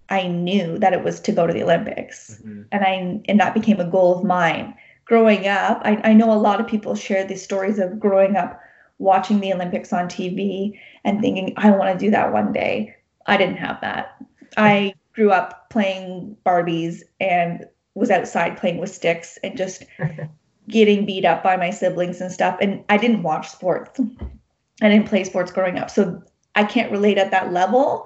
[0.09, 2.39] I knew that it was to go to the Olympics.
[2.39, 2.61] Mm-hmm.
[2.71, 4.75] And I and that became a goal of mine.
[5.09, 8.59] Growing up, I, I know a lot of people share these stories of growing up
[8.99, 12.95] watching the Olympics on TV and thinking, I want to do that one day.
[13.25, 14.15] I didn't have that.
[14.55, 19.83] I grew up playing Barbies and was outside playing with sticks and just
[20.67, 22.55] getting beat up by my siblings and stuff.
[22.61, 23.99] And I didn't watch sports.
[24.81, 25.89] I didn't play sports growing up.
[25.89, 26.21] So
[26.53, 28.05] I can't relate at that level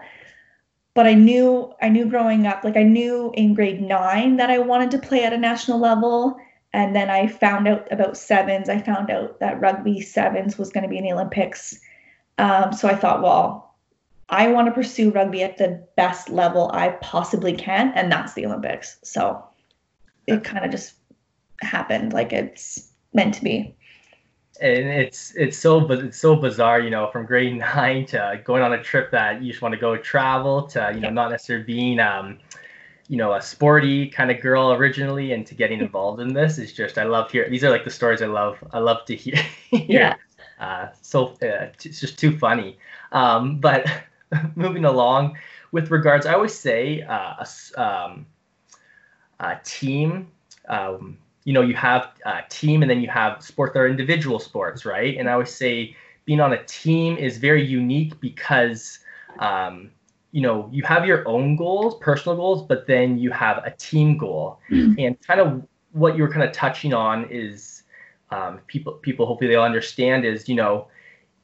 [0.94, 4.60] but I knew I knew growing up, like I knew in grade nine that I
[4.60, 6.38] wanted to play at a national level.
[6.74, 8.68] And then I found out about sevens.
[8.68, 11.80] I found out that rugby sevens was going to be in the Olympics.
[12.40, 13.76] Um, so I thought, well,
[14.30, 18.46] I want to pursue rugby at the best level I possibly can, and that's the
[18.48, 18.98] Olympics.
[19.04, 19.44] So
[20.26, 20.96] it kind of just
[21.62, 23.76] happened like it's meant to be
[24.62, 28.74] and it's it's so it's so bizarre, you know, from grade nine to going on
[28.74, 32.00] a trip that you just want to go travel to, you know, not necessarily being,
[32.00, 32.40] um,
[33.08, 36.98] you know, a sporty kind of girl originally, into getting involved in this is just
[36.98, 37.50] I love hear.
[37.50, 38.58] These are like the stories I love.
[38.72, 39.36] I love to hear.
[39.72, 40.16] yeah.
[40.60, 42.78] Uh, so uh, it's just too funny.
[43.12, 43.86] Um, but
[44.56, 45.38] moving along
[45.72, 48.26] with regards, I always say uh, a, um,
[49.39, 50.28] a team.
[50.70, 54.39] Um, you know, you have a team and then you have sports that are individual
[54.39, 55.18] sports, right?
[55.18, 59.00] And I always say being on a team is very unique because,
[59.39, 59.92] um,
[60.34, 64.17] you know, you have your own goals, personal goals, but then you have a team
[64.17, 64.60] goal.
[64.69, 64.96] Mm-hmm.
[64.98, 67.84] And kind of what you were kind of touching on is
[68.32, 70.88] um, people, people hopefully they'll understand is, you know,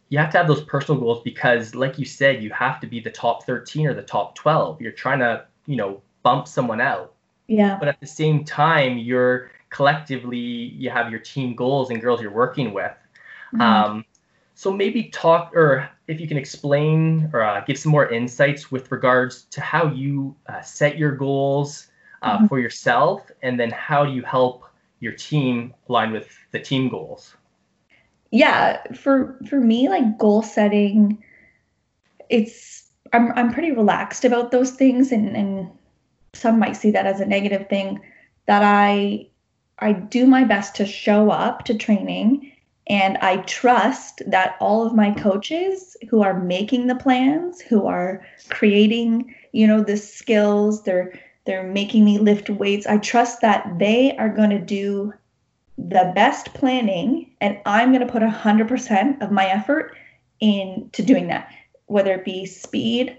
[0.10, 3.00] you have to have those personal goals because, like you said, you have to be
[3.00, 4.82] the top 13 or the top 12.
[4.82, 7.14] You're trying to, you know, bump someone out.
[7.46, 7.78] Yeah.
[7.80, 12.32] But at the same time, you're collectively you have your team goals and girls you're
[12.32, 12.92] working with.
[13.54, 13.62] Mm-hmm.
[13.62, 14.06] Um,
[14.56, 18.92] so maybe talk or if you can explain or uh, give some more insights with
[18.92, 21.88] regards to how you uh, set your goals
[22.24, 22.48] uh, mm-hmm.
[22.48, 24.66] for yourself, and then how do you help
[25.00, 27.36] your team align with the team goals?
[28.32, 31.24] Yeah, for for me, like goal setting,
[32.28, 35.70] it's I'm I'm pretty relaxed about those things, and and
[36.34, 38.02] some might see that as a negative thing.
[38.48, 39.28] That I
[39.78, 42.49] I do my best to show up to training
[42.90, 48.26] and I trust that all of my coaches who are making the plans, who are
[48.50, 52.86] creating, you know, the skills, they're they're making me lift weights.
[52.86, 55.14] I trust that they are going to do
[55.78, 59.96] the best planning and I'm going to put 100% of my effort
[60.42, 61.52] into doing that,
[61.86, 63.18] whether it be speed,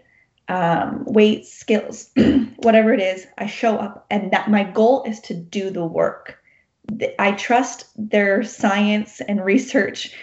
[0.49, 2.11] um, weights, skills,
[2.59, 6.40] whatever it is, I show up and that my goal is to do the work.
[7.19, 10.15] I trust their science and research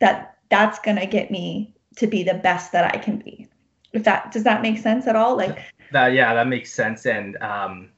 [0.00, 3.48] that that's going to get me to be the best that I can be.
[3.92, 5.36] If that does that make sense at all?
[5.36, 5.58] Like
[5.92, 7.06] that, yeah, that makes sense.
[7.06, 7.90] And um,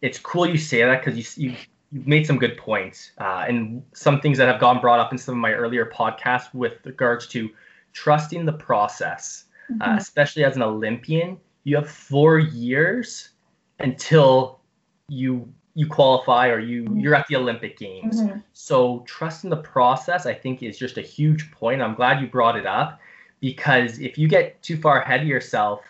[0.00, 1.56] it's cool you say that because you, you
[1.92, 5.18] you've made some good points uh, and some things that have gone brought up in
[5.18, 7.50] some of my earlier podcasts with regards to
[7.92, 9.82] trusting the process, uh, mm-hmm.
[9.82, 11.38] uh, especially as an Olympian.
[11.64, 13.30] You have four years
[13.78, 14.60] until
[15.08, 16.98] you you qualify or you mm-hmm.
[16.98, 18.20] you're at the Olympic Games.
[18.20, 18.38] Mm-hmm.
[18.52, 21.80] So trusting the process, I think, is just a huge point.
[21.80, 23.00] I'm glad you brought it up
[23.40, 25.80] because if you get too far ahead of yourself,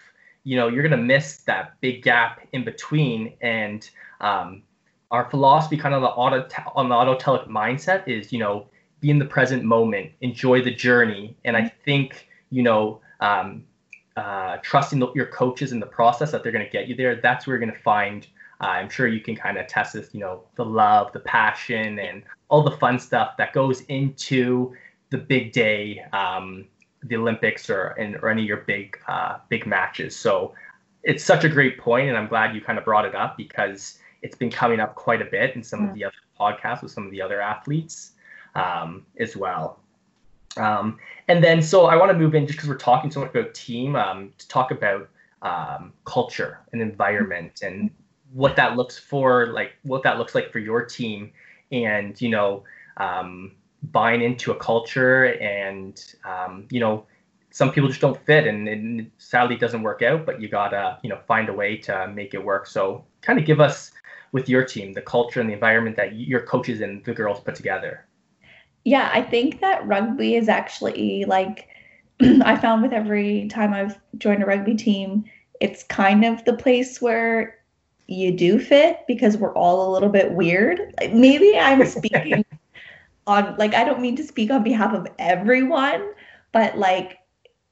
[0.44, 3.34] you know you're gonna miss that big gap in between.
[3.40, 3.88] And
[4.20, 4.62] um,
[5.10, 8.66] our philosophy, kind of the auto on the autotelic mindset, is you know
[9.00, 11.36] be in the present moment, enjoy the journey.
[11.44, 13.00] And I think you know.
[13.20, 13.64] Um,
[14.14, 17.16] uh, trusting the, your coaches in the process that they're going to get you there,
[17.16, 18.26] that's where you're going to find
[18.62, 21.98] uh, I'm sure you can kind of test this, you know, the love, the passion,
[21.98, 24.72] and all the fun stuff that goes into
[25.10, 26.66] the big day, um,
[27.02, 30.14] the Olympics, or, and, or any of your big uh, big matches.
[30.14, 30.54] So
[31.02, 33.98] it's such a great point, and I'm glad you kind of brought it up because
[34.22, 35.88] it's been coming up quite a bit in some yeah.
[35.88, 38.12] of the other podcasts with some of the other athletes
[38.54, 39.80] um, as well.
[40.56, 40.98] Um,
[41.28, 43.54] and then, so I want to move in just because we're talking so much about
[43.54, 45.08] team um, to talk about
[45.40, 47.90] um, culture and environment and
[48.32, 51.32] what that looks for, like what that looks like for your team,
[51.70, 52.64] and you know,
[52.96, 53.52] um,
[53.90, 57.06] buying into a culture, and um, you know,
[57.50, 60.26] some people just don't fit, and, and sadly doesn't work out.
[60.26, 62.66] But you gotta, you know, find a way to make it work.
[62.66, 63.92] So, kind of give us
[64.32, 67.54] with your team the culture and the environment that your coaches and the girls put
[67.54, 68.06] together.
[68.84, 71.68] Yeah, I think that rugby is actually like
[72.20, 75.24] I found with every time I've joined a rugby team,
[75.60, 77.58] it's kind of the place where
[78.12, 80.94] you do fit because we're all a little bit weird.
[81.00, 82.44] Like maybe I'm speaking
[83.26, 86.12] on like I don't mean to speak on behalf of everyone,
[86.52, 87.18] but like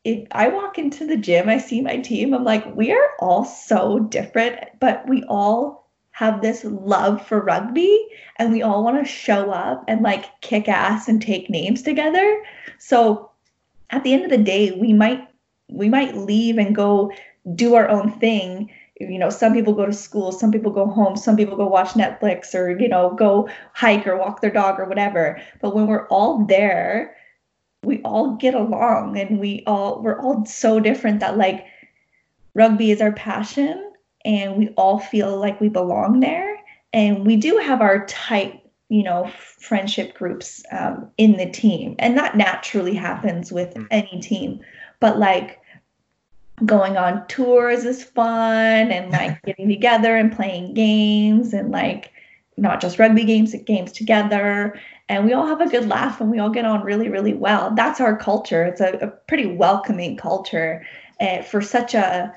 [0.04, 3.44] if I walk into the gym, I see my team, I'm like, we are all
[3.44, 9.10] so different, but we all have this love for rugby and we all want to
[9.10, 12.42] show up and like kick ass and take names together.
[12.78, 13.30] So
[13.90, 15.26] at the end of the day, we might
[15.68, 17.12] we might leave and go
[17.54, 21.16] do our own thing you know some people go to school some people go home
[21.16, 24.84] some people go watch netflix or you know go hike or walk their dog or
[24.84, 25.40] whatever.
[25.60, 27.16] But when we're all there
[27.82, 31.64] we all get along and we all we're all so different that like
[32.54, 33.92] rugby is our passion
[34.24, 36.58] and we all feel like we belong there.
[36.92, 41.94] And we do have our tight you know friendship groups um, in the team.
[41.98, 43.86] And that naturally happens with mm.
[43.90, 44.60] any team.
[45.00, 45.58] But like
[46.64, 52.12] going on tours is fun and like getting together and playing games and like
[52.56, 54.78] not just rugby games games together.
[55.08, 57.74] And we all have a good laugh and we all get on really really well.
[57.74, 58.64] That's our culture.
[58.64, 60.86] It's a, a pretty welcoming culture
[61.20, 62.32] uh, for such a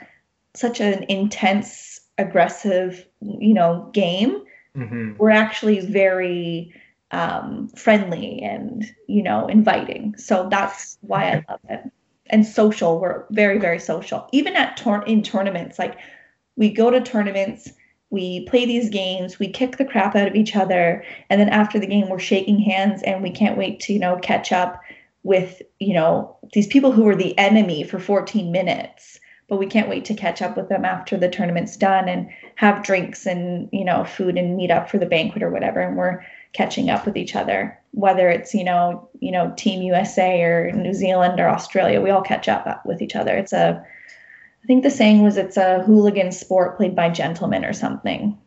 [0.56, 4.44] such an intense aggressive you know game.
[4.76, 5.18] Mm-hmm.
[5.20, 6.74] we're actually very
[7.12, 10.16] um, friendly and you know inviting.
[10.18, 11.92] So that's why i love it
[12.28, 13.00] and social.
[13.00, 14.28] We're very, very social.
[14.32, 15.98] Even at tor- in tournaments, like
[16.56, 17.72] we go to tournaments,
[18.10, 21.80] we play these games, we kick the crap out of each other, and then after
[21.80, 24.80] the game, we're shaking hands and we can't wait to, you know, catch up
[25.24, 29.20] with, you know, these people who were the enemy for 14 minutes.
[29.50, 32.84] But we can't wait to catch up with them after the tournament's done and have
[32.84, 35.82] drinks and, you know, food and meet up for the banquet or whatever.
[35.82, 36.24] And we're
[36.54, 40.94] catching up with each other whether it's you know you know team usa or new
[40.94, 43.84] zealand or australia we all catch up with each other it's a
[44.64, 48.38] i think the saying was it's a hooligan sport played by gentlemen or something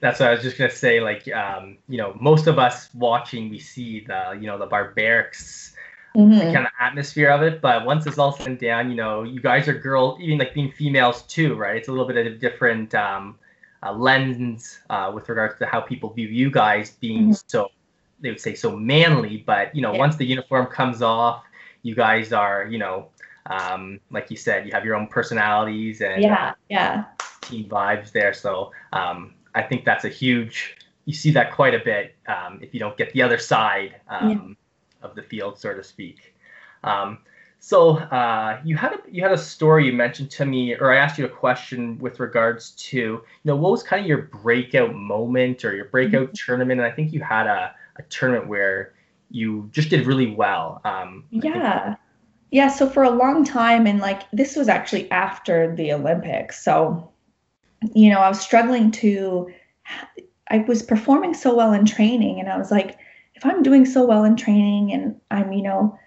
[0.00, 2.88] that's what i was just going to say like um, you know most of us
[2.94, 5.74] watching we see the you know the barbarics
[6.16, 6.38] mm-hmm.
[6.38, 7.60] the kind of atmosphere of it.
[7.60, 10.54] But once it's all said and done, you know, you guys are girls, even like
[10.54, 11.76] being females too, right?
[11.76, 13.38] It's a little bit of a different um,
[13.84, 17.32] uh, lens uh, with regards to how people view you guys being mm-hmm.
[17.46, 17.70] so,
[18.20, 19.38] they would say so manly.
[19.46, 19.98] But you know, yeah.
[19.98, 21.44] once the uniform comes off,
[21.82, 23.08] you guys are, you know,
[23.46, 27.04] um, like you said, you have your own personalities and yeah, yeah,
[27.42, 28.32] team vibes there.
[28.32, 30.76] So um, I think that's a huge.
[31.04, 34.56] You see that quite a bit um, if you don't get the other side um,
[35.02, 35.06] yeah.
[35.06, 36.34] of the field, so to speak.
[37.66, 40.96] So uh, you had a you had a story you mentioned to me, or I
[40.96, 44.94] asked you a question with regards to you know what was kind of your breakout
[44.94, 46.44] moment or your breakout mm-hmm.
[46.44, 48.92] tournament, and I think you had a, a tournament where
[49.30, 50.82] you just did really well.
[50.84, 51.96] Um, yeah.
[52.50, 56.62] Yeah, so for a long time, and like this was actually after the Olympics.
[56.62, 57.10] So,
[57.94, 59.50] you know, I was struggling to,
[60.50, 62.98] I was performing so well in training, and I was like,
[63.34, 65.98] if I'm doing so well in training and I'm, you know,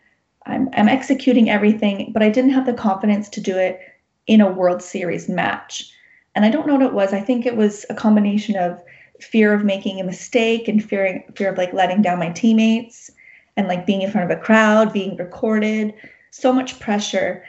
[0.48, 3.80] I'm, I'm executing everything, but I didn't have the confidence to do it
[4.28, 5.92] in a World Series match.
[6.36, 7.14] And I don't know what it was.
[7.14, 8.82] I think it was a combination of
[9.20, 13.10] fear of making a mistake and fear, fear of like letting down my teammates
[13.56, 15.94] and like being in front of a crowd, being recorded.
[16.32, 17.44] So much pressure.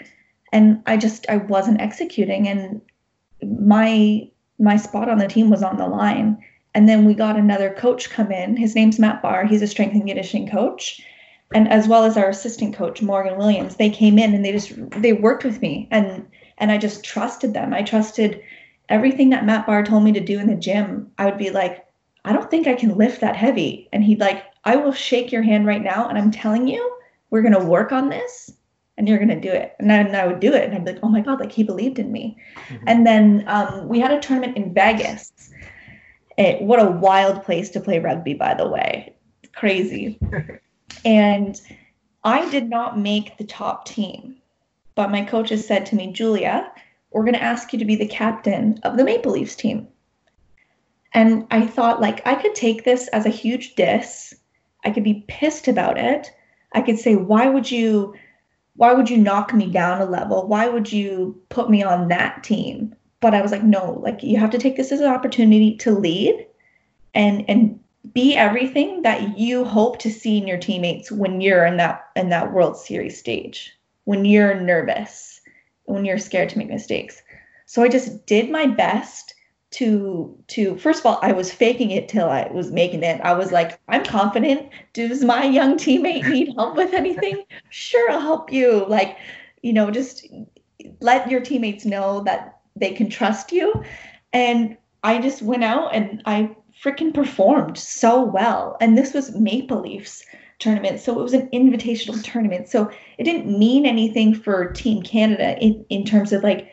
[0.52, 2.80] And i just i wasn't executing and
[3.42, 6.42] my my spot on the team was on the line.
[6.74, 8.56] And then we got another coach come in.
[8.56, 9.44] His name's matt barr.
[9.44, 11.02] He's a strength and conditioning coach
[11.54, 14.72] and as well as our assistant coach morgan williams they came in and they just
[15.00, 16.26] they worked with me and
[16.58, 18.42] and i just trusted them i trusted
[18.88, 21.86] everything that matt barr told me to do in the gym i would be like
[22.24, 25.42] i don't think i can lift that heavy and he'd like i will shake your
[25.42, 26.94] hand right now and i'm telling you
[27.30, 28.50] we're going to work on this
[28.98, 29.74] and you're going to do it.
[29.78, 30.64] And then I would do it.
[30.64, 32.36] And I'd be like, oh my God, like he believed in me.
[32.68, 32.84] Mm-hmm.
[32.86, 35.32] And then um, we had a tournament in Vegas.
[36.36, 39.14] It, what a wild place to play rugby, by the way.
[39.54, 40.18] Crazy.
[41.04, 41.60] and
[42.24, 44.36] I did not make the top team.
[44.94, 46.72] But my coaches said to me, Julia,
[47.10, 49.88] we're going to ask you to be the captain of the Maple Leafs team.
[51.12, 54.34] And I thought, like, I could take this as a huge diss.
[54.84, 56.30] I could be pissed about it.
[56.72, 58.14] I could say, why would you
[58.74, 60.46] why would you knock me down a level?
[60.46, 62.94] Why would you put me on that team?
[63.20, 65.90] But I was like, no, like you have to take this as an opportunity to
[65.90, 66.46] lead
[67.14, 67.80] and and
[68.12, 72.28] be everything that you hope to see in your teammates when you're in that in
[72.30, 73.72] that World Series stage,
[74.04, 75.40] when you're nervous,
[75.84, 77.22] when you're scared to make mistakes.
[77.66, 79.34] So I just did my best
[79.70, 83.20] to to first of all i was faking it till i was making it.
[83.20, 84.70] I was like i'm confident.
[84.94, 87.44] Does my young teammate need help with anything?
[87.68, 88.86] Sure i'll help you.
[88.86, 89.18] Like
[89.62, 90.26] you know just
[91.00, 93.84] let your teammates know that they can trust you.
[94.32, 98.76] And i just went out and i freaking performed so well.
[98.80, 100.24] And this was maple leafs
[100.58, 101.00] tournament.
[101.00, 102.68] So it was an invitational tournament.
[102.68, 106.70] So it didn't mean anything for team canada in, in terms of like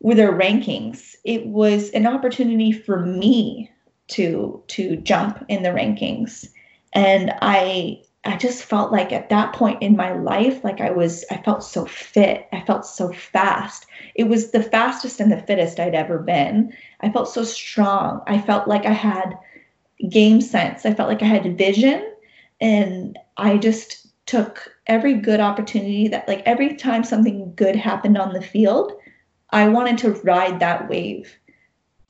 [0.00, 1.14] with their rankings.
[1.24, 3.70] It was an opportunity for me
[4.08, 6.48] to to jump in the rankings.
[6.92, 11.24] And i i just felt like at that point in my life like i was
[11.30, 12.48] i felt so fit.
[12.52, 13.86] I felt so fast.
[14.14, 16.72] It was the fastest and the fittest i'd ever been.
[17.00, 18.22] I felt so strong.
[18.26, 19.38] I felt like i had
[20.10, 20.84] game sense.
[20.84, 22.12] I felt like i had vision.
[22.60, 28.32] And i just took every good opportunity that like every time something good happened on
[28.32, 28.92] the field
[29.50, 31.36] I wanted to ride that wave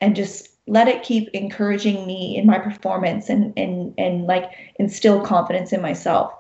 [0.01, 5.21] and just let it keep encouraging me in my performance and and and like instill
[5.21, 6.33] confidence in myself.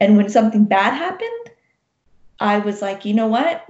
[0.00, 1.50] And when something bad happened,
[2.40, 3.64] I was like, you know what?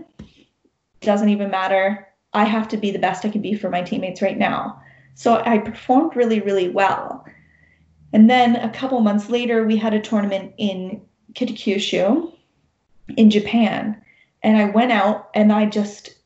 [1.00, 2.06] Doesn't even matter.
[2.32, 4.82] I have to be the best I can be for my teammates right now.
[5.14, 7.24] So I performed really, really well.
[8.12, 11.00] And then a couple months later, we had a tournament in
[11.34, 12.32] Kitakyushu
[13.16, 14.00] in Japan.
[14.42, 16.17] And I went out and I just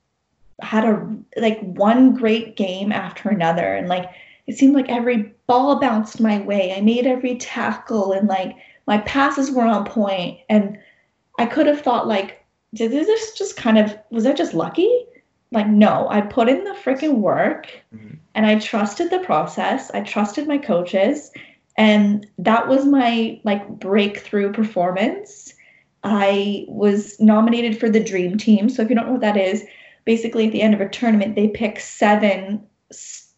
[0.61, 4.09] had a like one great game after another and like
[4.47, 6.75] it seemed like every ball bounced my way.
[6.75, 10.79] I made every tackle and like my passes were on point and
[11.39, 12.45] i could have thought like
[12.75, 15.07] did this just kind of was that just lucky?
[15.51, 18.15] Like no i put in the freaking work mm-hmm.
[18.35, 21.31] and i trusted the process i trusted my coaches
[21.77, 25.55] and that was my like breakthrough performance.
[26.05, 29.65] I was nominated for the dream team so if you don't know what that is
[30.05, 32.67] basically at the end of a tournament they pick seven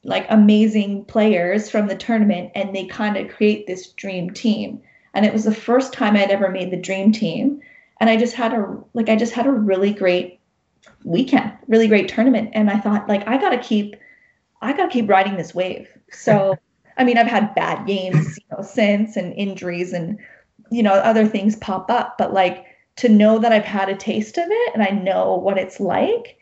[0.04, 4.80] like amazing players from the tournament and they kind of create this dream team.
[5.14, 7.60] And it was the first time i'd ever made the dream team.
[8.00, 10.40] And i just had a like i just had a really great
[11.04, 12.50] weekend really great tournament.
[12.52, 13.96] And i thought like i gotta keep
[14.60, 15.88] i gotta keep riding this wave.
[16.10, 16.56] So
[16.98, 20.18] i mean i've had bad games you know since and injuries and
[20.70, 22.18] you know other things pop up.
[22.18, 25.58] But like to know that I've had a taste of it and I know what
[25.58, 26.38] it's like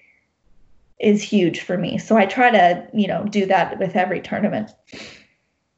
[1.03, 1.99] is huge for me.
[1.99, 4.71] So I try to, you know, do that with every tournament.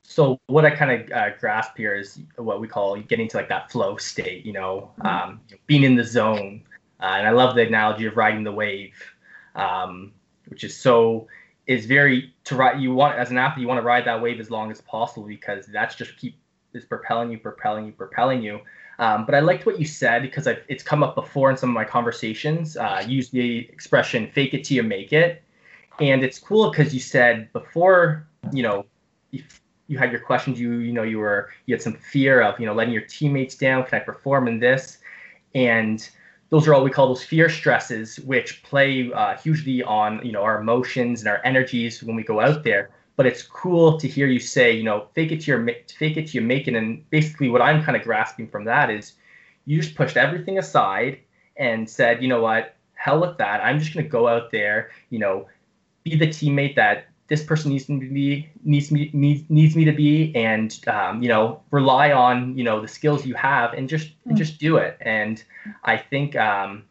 [0.03, 3.49] So what I kind of uh, grasp here is what we call getting to like
[3.49, 5.07] that flow state, you know, mm-hmm.
[5.07, 6.63] um, being in the zone.
[7.01, 8.95] Uh, and I love the analogy of riding the wave,
[9.57, 10.13] um,
[10.47, 11.27] which is so
[11.67, 12.81] is very to ride.
[12.81, 15.27] You want as an athlete, you want to ride that wave as long as possible
[15.27, 16.37] because that's just keep
[16.75, 18.61] is propelling you, propelling you, propelling you.
[18.99, 21.75] Um, but I liked what you said because it's come up before in some of
[21.75, 22.77] my conversations.
[22.77, 25.43] Uh, use the expression "fake it till you make it,"
[26.01, 28.87] and it's cool because you said before, you know,
[29.33, 32.59] if you had your questions, you you know you were you had some fear of
[32.61, 33.85] you know letting your teammates down.
[33.85, 34.99] Can I perform in this?
[35.55, 36.09] And
[36.51, 40.43] those are all we call those fear stresses, which play uh, hugely on you know
[40.43, 44.27] our emotions and our energies when we go out there but it's cool to hear
[44.27, 45.67] you say, you know, fake it to your
[45.99, 46.75] fake it to you make it.
[46.75, 49.13] And basically, what I'm kind of grasping from that is,
[49.67, 51.21] you just pushed everything aside
[51.57, 53.63] and said, you know what, hell with that.
[53.63, 55.47] I'm just gonna go out there, you know,
[56.03, 59.85] be the teammate that this person needs me to be needs me needs needs me
[59.85, 63.89] to be, and um, you know, rely on you know the skills you have and
[63.89, 64.27] just mm.
[64.27, 64.99] and just do it.
[65.01, 65.43] And
[65.85, 66.37] I think.
[66.37, 66.85] Um,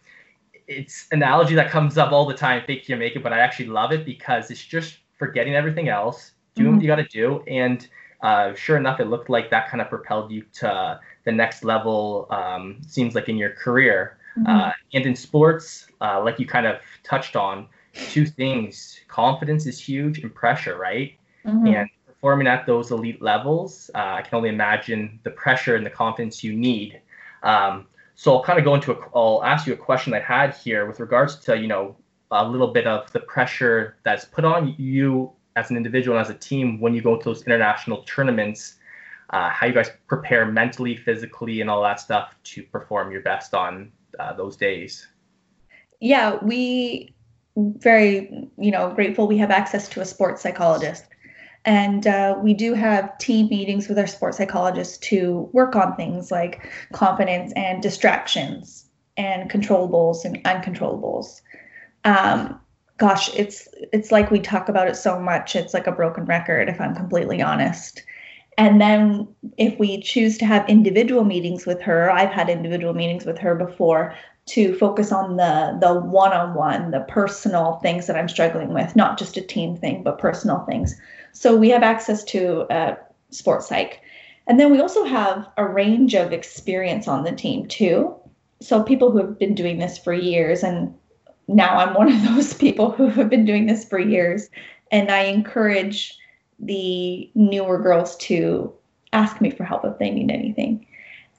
[0.66, 3.40] it's an analogy that comes up all the time, fake you make it, but I
[3.40, 6.76] actually love it because it's just forgetting everything else, doing mm-hmm.
[6.76, 7.88] what you got to do, and
[8.22, 12.28] uh, sure enough, it looked like that kind of propelled you to the next level.
[12.30, 14.50] Um, seems like in your career, mm-hmm.
[14.50, 19.80] uh, and in sports, uh, like you kind of touched on, two things: confidence is
[19.80, 21.14] huge, and pressure, right?
[21.46, 21.68] Mm-hmm.
[21.68, 25.96] And performing at those elite levels, uh, I can only imagine the pressure and the
[26.04, 27.02] confidence you need.
[27.44, 30.56] Um, so I'll kind of go into a, I'll ask you a question I had
[30.56, 31.96] here with regards to you know
[32.34, 36.30] a little bit of the pressure that's put on you as an individual and as
[36.30, 38.76] a team when you go to those international tournaments,
[39.30, 43.54] uh, how you guys prepare mentally, physically, and all that stuff to perform your best
[43.54, 45.08] on uh, those days.
[46.00, 47.14] Yeah, we
[47.56, 51.06] very you know grateful we have access to a sports psychologist
[51.66, 56.32] and uh, we do have team meetings with our sports psychologists to work on things
[56.32, 61.42] like confidence and distractions and controllables and uncontrollables
[62.06, 62.60] um,
[62.98, 65.56] gosh, it's it's like we talk about it so much.
[65.56, 68.04] It's like a broken record, if I'm completely honest.
[68.58, 69.28] And then
[69.58, 73.56] if we choose to have individual meetings with her, I've had individual meetings with her
[73.56, 79.18] before to focus on the the one-on-one, the personal things that I'm struggling with, not
[79.18, 80.96] just a team thing, but personal things.
[81.32, 82.96] So we have access to uh,
[83.32, 84.02] sports psych.
[84.46, 88.14] And then we also have a range of experience on the team too.
[88.62, 90.94] So people who have been doing this for years and
[91.48, 94.50] now I'm one of those people who have been doing this for years.
[94.92, 96.18] And I encourage
[96.60, 98.72] the newer girls to
[99.12, 100.86] ask me for help if they need anything.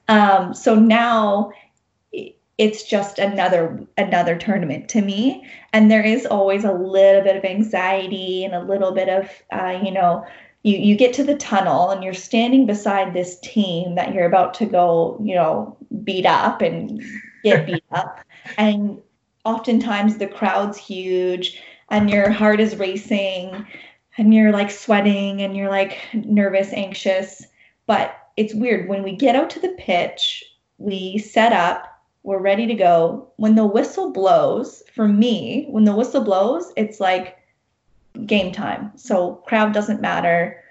[0.07, 1.51] Um, so now
[2.57, 7.43] it's just another another tournament to me and there is always a little bit of
[7.43, 10.25] anxiety and a little bit of uh, you know
[10.63, 14.53] you you get to the tunnel and you're standing beside this team that you're about
[14.53, 17.03] to go you know beat up and
[17.43, 18.21] get beat up
[18.57, 19.01] and
[19.45, 23.65] oftentimes the crowd's huge and your heart is racing
[24.17, 27.45] and you're like sweating and you're like nervous, anxious.
[27.85, 30.43] But it's weird when we get out to the pitch,
[30.77, 31.87] we set up,
[32.23, 33.31] we're ready to go.
[33.37, 37.37] When the whistle blows, for me, when the whistle blows, it's like
[38.25, 38.91] game time.
[38.95, 40.63] So crowd doesn't matter.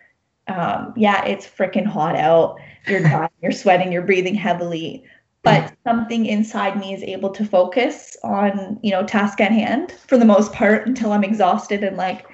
[0.49, 2.59] Um, yeah, it's freaking hot out.
[2.87, 5.05] You're dying, you're sweating, you're breathing heavily
[5.45, 10.19] but something inside me is able to focus on you know task at hand for
[10.19, 12.27] the most part until i'm exhausted and like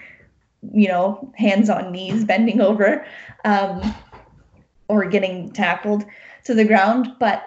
[0.73, 3.05] you know hands on knees bending over
[3.45, 3.95] um,
[4.89, 6.05] or getting tackled
[6.45, 7.09] to the ground.
[7.19, 7.45] But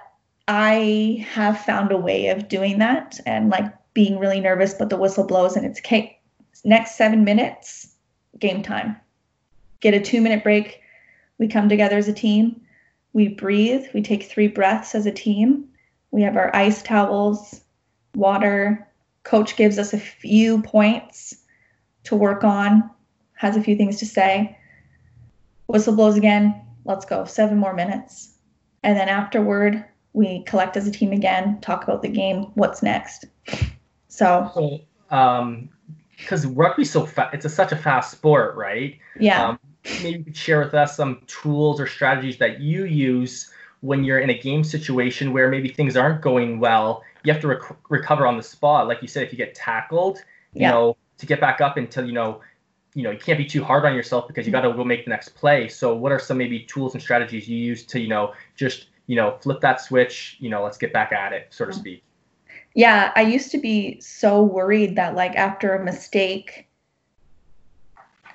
[0.48, 4.98] i have found a way of doing that and like being really nervous but the
[4.98, 6.20] whistle blows and it's okay.
[6.66, 7.96] Next seven minutes
[8.40, 8.98] game time.
[9.80, 10.82] Get a two minute break.
[11.38, 12.63] We come together as a team
[13.14, 15.66] we breathe, we take three breaths as a team.
[16.12, 17.62] We have our ice towels,
[18.16, 18.88] water.
[19.24, 21.36] Coach gives us a few points
[22.04, 22.90] to work on,
[23.36, 24.58] has a few things to say.
[25.68, 26.60] Whistle blows again.
[26.86, 27.24] Let's go.
[27.26, 28.36] Seven more minutes.
[28.84, 33.26] And then afterward, we collect as a team again, talk about the game, what's next.
[34.10, 35.70] So, so um,
[36.18, 38.98] because rugby's so fa- it's a, such a fast sport, right?
[39.20, 39.50] Yeah.
[39.50, 39.60] Um,
[40.02, 44.20] maybe you could share with us some tools or strategies that you use when you're
[44.20, 47.04] in a game situation where maybe things aren't going well.
[47.24, 49.24] You have to rec- recover on the spot, like you said.
[49.24, 50.18] If you get tackled,
[50.54, 50.72] you yeah.
[50.72, 52.42] know, to get back up until you know,
[52.94, 54.64] you know, you can't be too hard on yourself because you mm-hmm.
[54.64, 55.68] got to go make the next play.
[55.68, 59.16] So, what are some maybe tools and strategies you use to, you know, just you
[59.16, 62.04] know, flip that switch, you know, let's get back at it, so to speak.
[62.76, 66.68] Yeah, I used to be so worried that like after a mistake,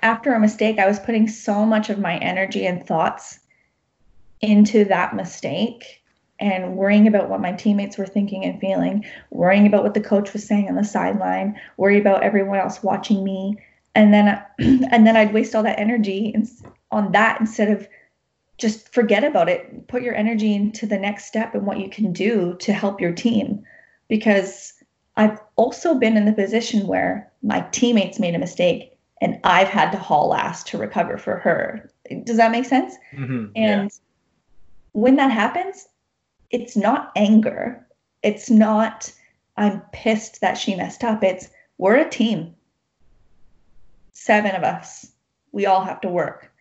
[0.01, 3.39] after a mistake, I was putting so much of my energy and thoughts
[4.41, 6.01] into that mistake
[6.39, 10.31] and worrying about what my teammates were thinking and feeling, worrying about what the coach
[10.31, 13.57] was saying on the sideline, worry about everyone else watching me,
[13.95, 16.35] and then and then I'd waste all that energy
[16.91, 17.87] on that instead of
[18.57, 19.87] just forget about it.
[19.87, 23.13] Put your energy into the next step and what you can do to help your
[23.13, 23.63] team.
[24.07, 24.73] Because
[25.15, 29.91] I've also been in the position where my teammates made a mistake and I've had
[29.91, 31.89] to haul ass to recover for her.
[32.23, 32.95] Does that make sense?
[33.13, 33.97] Mm-hmm, and yeah.
[34.93, 35.87] when that happens,
[36.49, 37.85] it's not anger.
[38.23, 39.11] It's not,
[39.57, 41.23] I'm pissed that she messed up.
[41.23, 42.55] It's, we're a team.
[44.13, 45.11] Seven of us.
[45.51, 46.51] We all have to work.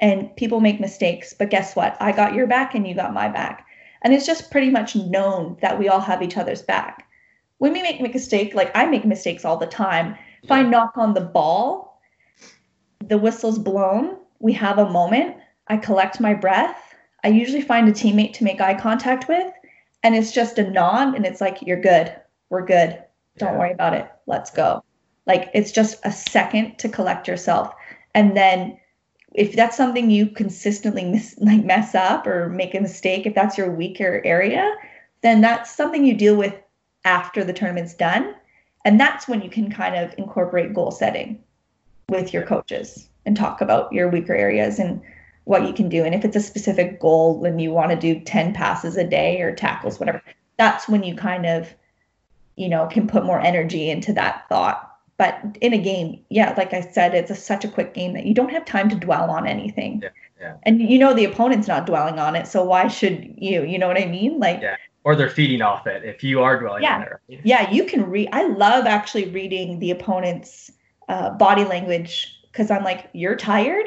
[0.00, 1.96] And people make mistakes, but guess what?
[2.00, 3.66] I got your back and you got my back.
[4.02, 7.08] And it's just pretty much known that we all have each other's back.
[7.58, 10.16] When we make a mistake, like I make mistakes all the time.
[10.44, 11.87] If I knock on the ball,
[13.04, 15.36] the whistle's blown, we have a moment,
[15.68, 16.94] I collect my breath.
[17.24, 19.52] I usually find a teammate to make eye contact with,
[20.02, 22.14] and it's just a nod, and it's like, you're good.
[22.50, 23.02] We're good.
[23.38, 23.58] Don't Yeah.
[23.58, 24.08] worry about it.
[24.26, 24.82] Let's go.
[25.26, 27.74] Like it's just a second to collect yourself.
[28.14, 28.78] And then
[29.34, 33.58] if that's something you consistently miss, like mess up or make a mistake, if that's
[33.58, 34.74] your weaker area,
[35.22, 36.54] then that's something you deal with
[37.04, 38.34] after the tournament's done.
[38.84, 41.42] And that's when you can kind of incorporate goal setting
[42.08, 45.00] with your coaches and talk about your weaker areas and
[45.44, 46.04] what you can do.
[46.04, 49.40] And if it's a specific goal and you want to do 10 passes a day
[49.40, 50.22] or tackles, whatever,
[50.56, 51.74] that's when you kind of,
[52.56, 54.84] you know, can put more energy into that thought.
[55.16, 58.24] But in a game, yeah, like I said, it's a, such a quick game that
[58.24, 60.00] you don't have time to dwell on anything.
[60.02, 60.08] Yeah,
[60.40, 60.54] yeah.
[60.62, 63.64] And you know the opponent's not dwelling on it, so why should you?
[63.64, 64.38] You know what I mean?
[64.38, 64.76] Like Yeah.
[65.02, 67.08] Or they're feeding off it if you are dwelling on it.
[67.10, 67.40] Right?
[67.42, 68.28] yeah, you can read.
[68.32, 70.70] I love actually reading the opponent's
[71.08, 73.86] uh, body language because I'm like, you're tired.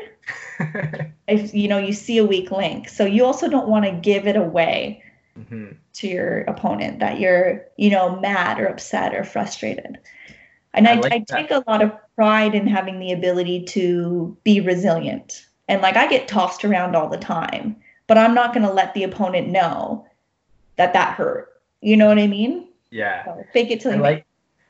[1.27, 4.27] If you know you see a weak link, so you also don't want to give
[4.27, 5.01] it away
[5.39, 5.77] Mhm.
[5.93, 9.97] to your opponent that you're you know mad or upset or frustrated.
[10.73, 14.37] And I I, like I take a lot of pride in having the ability to
[14.43, 15.45] be resilient.
[15.67, 18.93] And like I get tossed around all the time, but I'm not going to let
[18.93, 20.05] the opponent know
[20.75, 21.61] that that hurt.
[21.81, 22.67] You know what I mean?
[22.89, 23.23] Yeah.
[23.23, 24.25] So fake it till I you like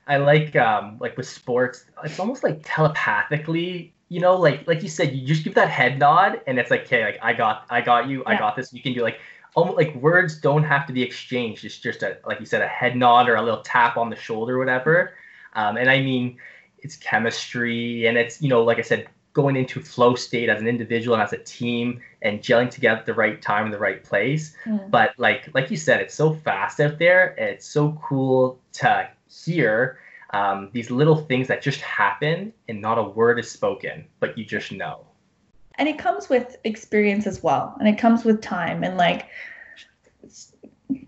[0.08, 4.90] I like um like with sports, it's almost like telepathically, you know, like like you
[4.90, 7.82] said, you just give that head nod and it's like, okay, like I got I
[7.82, 8.74] got you, I got this.
[8.74, 9.20] You can do like
[9.56, 11.66] almost like words don't have to be exchanged.
[11.66, 14.16] It's just a like you said, a head nod or a little tap on the
[14.16, 15.14] shoulder, or whatever.
[15.54, 16.38] Um, and I mean
[16.80, 20.68] it's chemistry and it's, you know, like I said, going into flow state as an
[20.68, 24.04] individual and as a team and gelling together at the right time in the right
[24.04, 24.92] place Mm.
[24.92, 29.08] but like like you said it's so fast out there it's so cool to
[29.46, 30.00] hear
[30.34, 34.46] um, these little things that just happen and not a word is spoken but you
[34.46, 35.06] just know.
[35.76, 39.28] And it comes with experience as well and it comes with time and like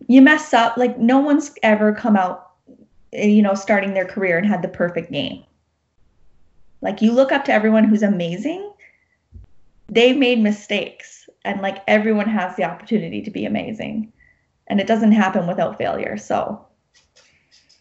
[0.07, 2.51] you mess up like no one's ever come out
[3.13, 5.43] eh, you know starting their career and had the perfect game.
[6.81, 8.73] Like you look up to everyone who's amazing
[9.89, 14.11] they've made mistakes and like everyone has the opportunity to be amazing
[14.67, 16.65] and it doesn't happen without failure so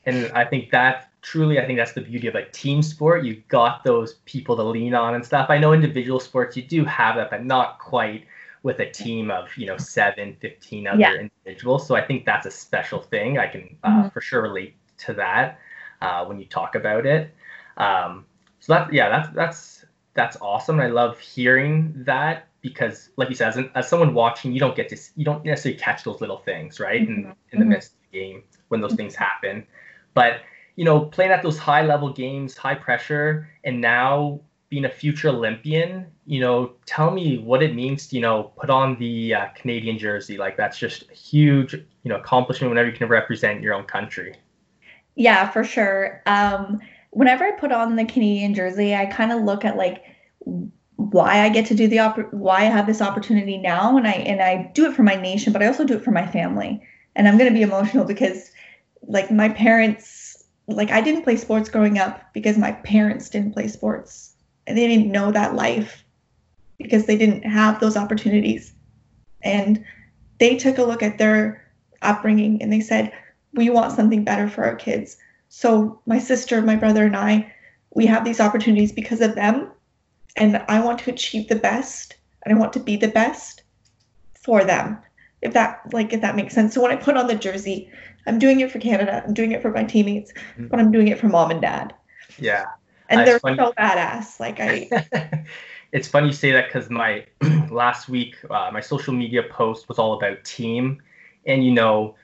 [0.07, 3.43] and i think that truly i think that's the beauty of like team sport you
[3.49, 7.17] got those people to lean on and stuff i know individual sports you do have
[7.17, 8.25] that but not quite
[8.63, 11.15] with a team of you know 7 15 other Yeah.
[11.15, 14.13] individuals so i think that's a special thing i can uh, Mhm.
[14.13, 15.59] for sure relate to that
[16.01, 17.33] uh, when you talk about it
[17.77, 18.25] um,
[18.61, 19.85] so that yeah that's that's
[20.15, 24.53] that's awesome i love hearing that because like you said as, an, as someone watching
[24.53, 27.35] you don't get to you don't necessarily catch those little things right in, Mhm.
[27.53, 27.69] in the Mhm.
[27.69, 29.67] midst of the game when those things happen
[30.15, 30.41] but
[30.77, 35.29] you know playing at those high level games high pressure and now being a future
[35.29, 39.47] olympian you know tell me what it means to you know put on the uh,
[39.55, 43.75] canadian jersey like that's just a huge you know accomplishment whenever you can represent your
[43.75, 44.35] own country
[45.15, 46.23] Yeah, for sure.
[46.27, 50.03] Um, whenever I put on the Canadian jersey, I kind of look at like
[50.97, 54.13] why I get to do the opp- why I have this opportunity now, and I
[54.13, 56.81] and I do it for my nation, but I also do it for my family.
[57.15, 58.51] And I'm gonna be emotional because
[59.03, 63.69] like my parents, like I didn't play sports growing up because my parents didn't play
[63.69, 64.35] sports,
[64.67, 66.05] and they didn't know that life
[66.79, 68.73] because they didn't have those opportunities,
[69.43, 69.85] and
[70.39, 71.63] they took a look at their
[72.03, 73.13] upbringing and they said
[73.55, 75.17] we want something better for our kids.
[75.51, 77.53] So my sister, my brother, and I,
[77.95, 79.71] we have these opportunities because of them.
[80.37, 83.63] And I want to achieve the best and I want to be the best
[84.35, 84.99] for them.
[85.43, 86.73] if that like if that makes sense.
[86.73, 87.91] So when I put on the jersey,
[88.27, 89.23] I'm doing it for Canada.
[89.27, 90.69] I'm doing it for my teammates, mm-hmm.
[90.69, 91.95] but I'm doing it for mom and dad.
[92.39, 92.67] Yeah.
[93.09, 93.57] And they're funny.
[93.57, 94.41] so badass.
[94.41, 95.45] Like I.
[95.93, 97.27] it's funny you say that because my
[97.71, 101.03] last week uh, my social media post was all about team,
[101.47, 102.15] and you know,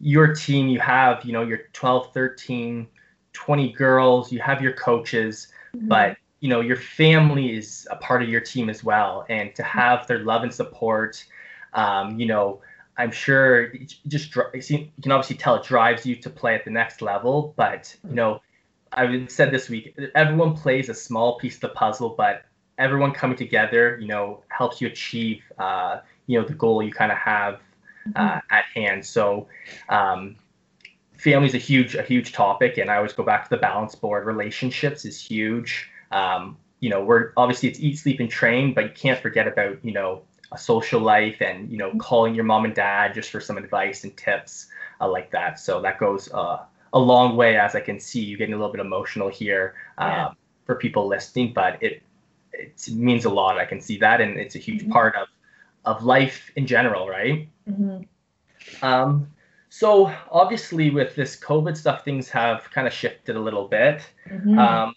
[0.00, 2.88] your team you have you know your 12, 13,
[3.32, 4.32] 20 girls.
[4.32, 5.88] You have your coaches, mm-hmm.
[5.88, 9.62] but you know your family is a part of your team as well and to
[9.62, 11.24] have their love and support
[11.72, 12.60] um, you know
[12.96, 16.70] i'm sure it just you can obviously tell it drives you to play at the
[16.70, 18.40] next level but you know
[18.92, 22.44] i said this week everyone plays a small piece of the puzzle but
[22.78, 27.12] everyone coming together you know helps you achieve uh, you know the goal you kind
[27.12, 27.60] of have
[28.16, 28.54] uh, mm-hmm.
[28.54, 29.04] at hand.
[29.06, 29.48] So
[29.88, 30.36] um,
[31.16, 33.94] family is a huge a huge topic and i always go back to the balance
[33.94, 34.26] board.
[34.26, 35.88] Relationships is huge.
[36.10, 39.84] Um, you know, we're obviously it's eat, sleep, and train, but you can't forget about
[39.84, 40.22] you know
[40.52, 41.98] a social life and you know mm-hmm.
[41.98, 44.68] calling your mom and dad just for some advice and tips
[45.00, 45.58] uh, like that.
[45.58, 46.60] So that goes uh,
[46.92, 50.28] a long way, as I can see you getting a little bit emotional here yeah.
[50.28, 52.02] Um, for people listening, but it
[52.52, 53.58] it means a lot.
[53.58, 54.92] I can see that, and it's a huge mm-hmm.
[54.92, 55.28] part of
[55.84, 57.48] of life in general, right?
[57.68, 58.84] Mm-hmm.
[58.84, 59.28] Um,
[59.68, 64.02] so obviously, with this COVID stuff, things have kind of shifted a little bit.
[64.28, 64.58] Mm-hmm.
[64.58, 64.94] Um,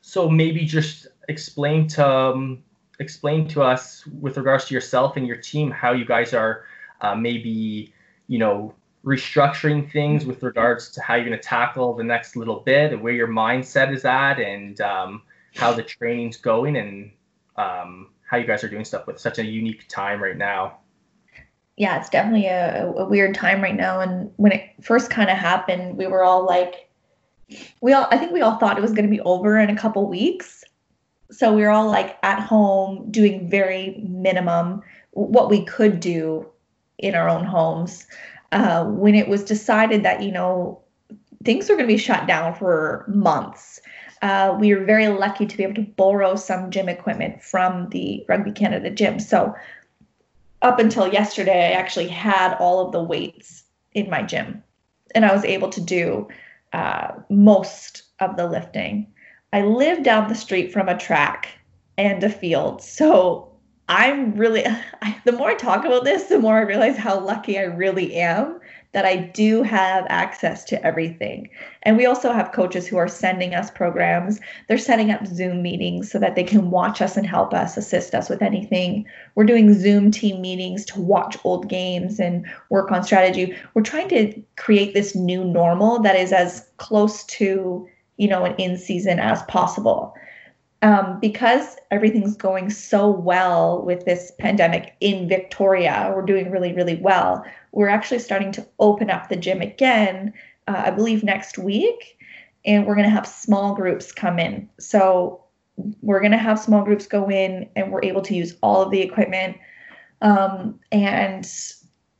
[0.00, 2.62] so maybe just explain to um,
[3.02, 6.64] explain to us with regards to yourself and your team how you guys are
[7.00, 7.92] uh, maybe
[8.28, 8.74] you know
[9.04, 13.02] restructuring things with regards to how you're going to tackle the next little bit and
[13.02, 15.22] where your mindset is at and um,
[15.56, 17.10] how the training's going and
[17.56, 20.78] um, how you guys are doing stuff with such a unique time right now
[21.76, 25.36] yeah it's definitely a, a weird time right now and when it first kind of
[25.36, 26.88] happened we were all like
[27.80, 29.76] we all I think we all thought it was going to be over in a
[29.76, 30.61] couple weeks.
[31.32, 36.46] So we were all like at home doing very minimum what we could do
[36.98, 38.06] in our own homes.
[38.52, 40.80] Uh, when it was decided that you know
[41.44, 43.80] things were going to be shut down for months,
[44.20, 48.24] uh, we were very lucky to be able to borrow some gym equipment from the
[48.28, 49.18] Rugby Canada gym.
[49.18, 49.54] So
[50.60, 53.64] up until yesterday, I actually had all of the weights
[53.94, 54.62] in my gym,
[55.14, 56.28] and I was able to do
[56.72, 59.12] uh, most of the lifting.
[59.52, 61.48] I live down the street from a track
[61.98, 62.82] and a field.
[62.82, 63.52] So
[63.88, 64.64] I'm really,
[65.02, 68.14] I, the more I talk about this, the more I realize how lucky I really
[68.16, 68.60] am
[68.92, 71.48] that I do have access to everything.
[71.82, 74.38] And we also have coaches who are sending us programs.
[74.68, 78.14] They're setting up Zoom meetings so that they can watch us and help us, assist
[78.14, 79.06] us with anything.
[79.34, 83.56] We're doing Zoom team meetings to watch old games and work on strategy.
[83.72, 88.54] We're trying to create this new normal that is as close to, you know, an
[88.56, 90.14] in season as possible.
[90.82, 96.96] Um, because everything's going so well with this pandemic in Victoria, we're doing really, really
[96.96, 100.32] well we're actually starting to open up the gym again,
[100.68, 102.18] uh, I believe next week,
[102.64, 104.68] and we're going to have small groups come in.
[104.78, 105.42] So
[106.02, 108.90] we're going to have small groups go in, and we're able to use all of
[108.90, 109.56] the equipment.
[110.20, 111.50] Um, and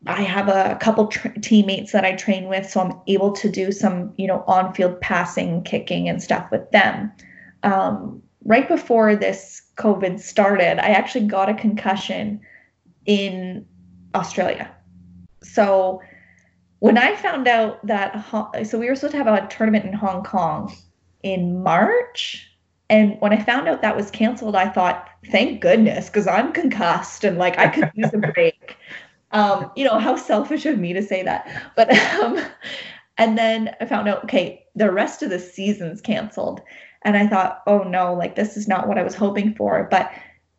[0.07, 4.13] I have a couple teammates that I train with, so I'm able to do some,
[4.17, 7.13] you know, on-field passing, kicking, and stuff with them.
[7.63, 12.41] Um, right before this COVID started, I actually got a concussion
[13.07, 13.65] in
[14.15, 14.75] Australia
[15.43, 16.01] so
[16.79, 18.25] when I found out that,
[18.67, 20.75] so we were supposed to have a tournament in Hong Kong
[21.23, 22.49] in March.
[22.91, 27.25] And when I found out that was canceled, I thought, thank goodness, because I'm concussed
[27.25, 28.62] and like I could use a break.
[29.33, 31.73] Um, you know, how selfish of me to say that.
[31.75, 32.39] But, um,
[33.19, 36.61] and then I found out, okay, the rest of the season's canceled.
[37.03, 39.89] And I thought, oh no, like this is not what I was hoping for.
[39.91, 40.11] But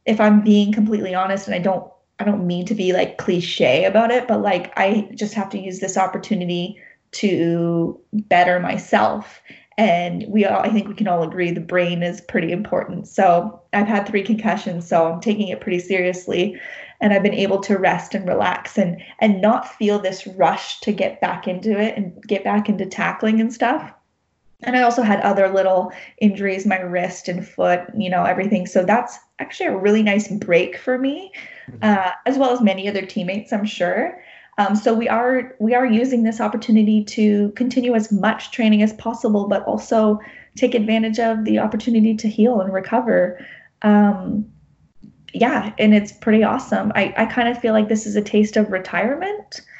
[0.05, 3.85] if I'm being completely honest and I don't I don't mean to be like cliche
[3.85, 6.79] about it, but like I just have to use this opportunity
[7.13, 9.41] to better myself.
[9.77, 13.07] And we all, I think we can all agree the brain is pretty important.
[13.07, 16.59] So I've had three concussions, so I'm taking it pretty seriously.
[17.03, 20.91] And I've been able to rest and relax and and not feel this rush to
[20.91, 23.93] get back into it and get back into tackling and stuff.
[24.63, 28.65] And I also had other little injuries, my wrist and foot, you know, everything.
[28.65, 31.31] So that's actually a really nice break for me
[31.69, 31.79] Mm-hmm.
[31.81, 34.21] uh, as well as many other teammates, I'm sure.
[34.57, 38.93] Um, so we are we are using this opportunity to continue as much training as
[38.93, 40.19] possible, but also
[40.55, 43.43] take advantage of the opportunity to heal and recover.
[43.81, 44.45] Um,
[45.33, 46.91] yeah, and it's pretty awesome.
[46.95, 49.61] I, I kind of feel like this is a taste of retirement.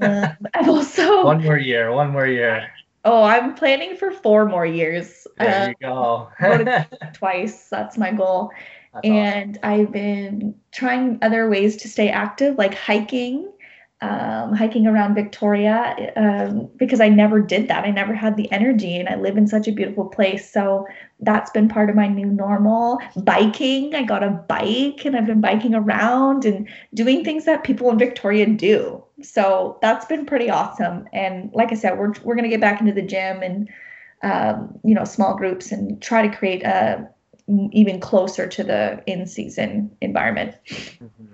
[0.00, 2.66] Um, I've also one more year, one more year.
[3.04, 5.26] Oh, I'm planning for four more years.
[5.38, 6.30] There uh, you go.
[7.12, 7.68] twice.
[7.68, 8.52] That's my goal.
[8.94, 9.70] That's and awesome.
[9.70, 13.52] I've been trying other ways to stay active, like hiking.
[14.02, 17.84] Um, hiking around Victoria um, because I never did that.
[17.84, 20.50] I never had the energy, and I live in such a beautiful place.
[20.50, 20.88] So
[21.20, 22.98] that's been part of my new normal.
[23.16, 27.90] Biking, I got a bike and I've been biking around and doing things that people
[27.90, 29.04] in Victoria do.
[29.22, 31.06] So that's been pretty awesome.
[31.12, 33.68] And like I said, we're, we're going to get back into the gym and,
[34.24, 37.08] um, you know, small groups and try to create a
[37.70, 40.56] even closer to the in season environment.
[40.66, 41.31] Mm-hmm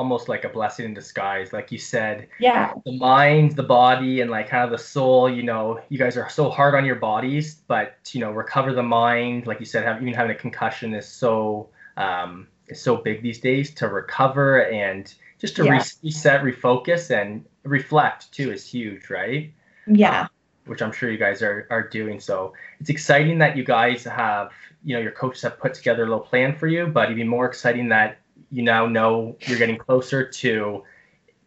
[0.00, 2.26] almost like a blessing in disguise like you said.
[2.38, 2.72] Yeah.
[2.86, 6.30] The mind the body and like kind of the soul you know you guys are
[6.30, 10.00] so hard on your bodies but you know recover the mind like you said have,
[10.00, 15.14] even having a concussion is so um is so big these days to recover and
[15.38, 15.82] just to yeah.
[16.02, 19.52] reset refocus and reflect too is huge right?
[19.86, 20.22] Yeah.
[20.22, 20.28] Um,
[20.64, 22.20] which i'm sure you guys are are doing.
[22.20, 26.06] So it's exciting that you guys have you know your coaches have put together a
[26.06, 28.19] little plan for you but even more exciting that
[28.50, 30.82] you now know you're getting closer to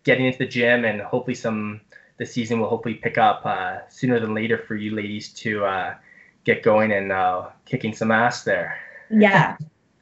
[0.03, 1.81] getting into the gym and hopefully some
[2.17, 5.95] the season will hopefully pick up uh, sooner than later for you ladies to uh,
[6.43, 8.77] get going and uh, kicking some ass there.
[9.09, 9.57] Yeah.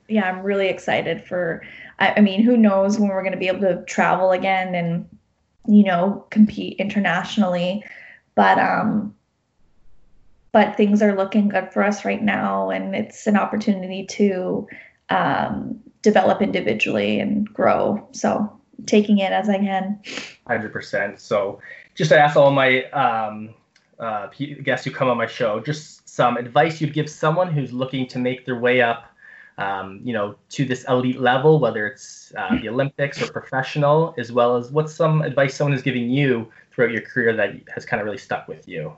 [0.07, 1.63] Yeah, I'm really excited for.
[1.99, 5.07] I, I mean, who knows when we're going to be able to travel again and,
[5.67, 7.85] you know, compete internationally.
[8.35, 9.15] But, um,
[10.51, 12.71] but things are looking good for us right now.
[12.71, 14.67] And it's an opportunity to,
[15.12, 18.07] um, develop individually and grow.
[18.12, 19.99] So taking it as I can.
[20.47, 21.20] 100%.
[21.20, 21.59] So
[21.95, 23.53] just to ask all my um,
[23.99, 24.28] uh,
[24.64, 28.20] guests who come on my show, just some advice you'd give someone who's looking to
[28.20, 29.05] make their way up,
[29.57, 34.32] um, you know, to this elite level, whether it's uh, the Olympics or professional, as
[34.32, 38.01] well as what's some advice someone is giving you throughout your career that has kind
[38.01, 38.93] of really stuck with you?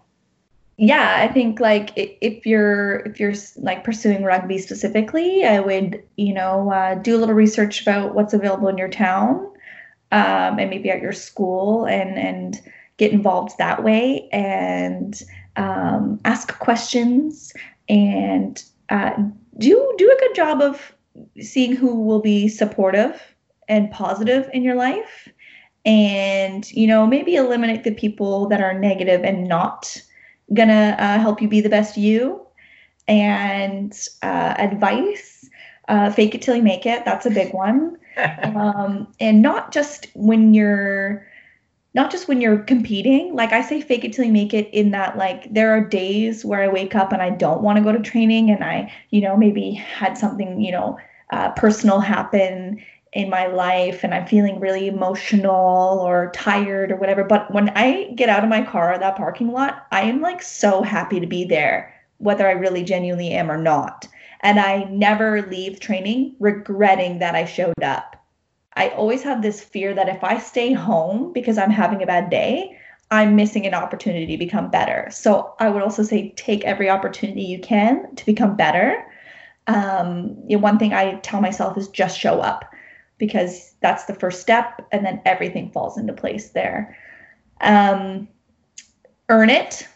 [0.78, 6.34] Yeah i think like if you're if you're like pursuing rugby specifically i would you
[6.34, 9.50] know uh, do a little research about what's available in your town
[10.12, 12.62] um, and maybe at your school and and
[12.98, 15.24] get involved that way and
[15.56, 17.54] um, ask questions
[17.90, 19.12] and uh,
[19.58, 20.96] do do a good job of
[21.40, 23.36] seeing who will be supportive
[23.68, 25.30] and positive in your life
[25.86, 30.02] and you know maybe eliminate the people that are negative and not
[30.54, 32.46] gonna uh, help you be the best you
[33.08, 35.50] and uh, advice
[35.88, 37.04] uh, fake it till you make it.
[37.06, 37.98] That's a big one.
[38.44, 41.26] Um, and not just when you're
[41.96, 43.34] not just when you're competing.
[43.36, 46.46] Like i say fake it till you make it in that like there are days
[46.46, 49.22] where i wake up and i don't want to go to training and i you
[49.22, 50.98] know maybe had something you know
[51.32, 52.80] uh, personal happen
[53.14, 57.24] in my life and I'm feeling really emotional or tired or whatever.
[57.24, 60.42] But when I get out of my car, or that parking lot, I am like
[60.42, 64.08] so happy to be there, whether I really genuinely am or not.
[64.42, 68.16] And I never leave training regretting that I showed up.
[68.76, 72.32] I always have this fear that if I stay home because I'm having a bad
[72.32, 72.78] day,
[73.12, 75.08] I'm missing an opportunity to become better.
[75.12, 79.06] So I would also say take every opportunity you can to become better.
[79.68, 82.73] Um, you know, one thing I tell myself is just show up
[83.24, 86.98] because that's the first step and then everything falls into place there.
[87.62, 88.28] Um,
[89.30, 89.88] earn it.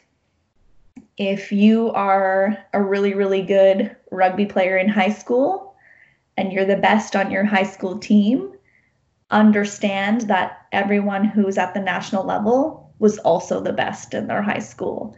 [1.17, 5.75] If you are a really really good rugby player in high school
[6.37, 8.53] and you're the best on your high school team
[9.29, 14.59] understand that everyone who's at the national level was also the best in their high
[14.59, 15.17] school.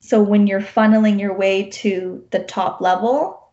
[0.00, 3.46] So when you're funneling your way to the top level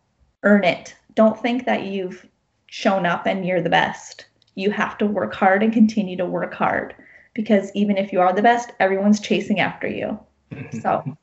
[0.44, 0.94] earn it.
[1.14, 2.26] Don't think that you've
[2.74, 4.26] shown up and you're the best.
[4.56, 6.92] You have to work hard and continue to work hard
[7.32, 10.18] because even if you are the best, everyone's chasing after you.
[10.82, 11.16] So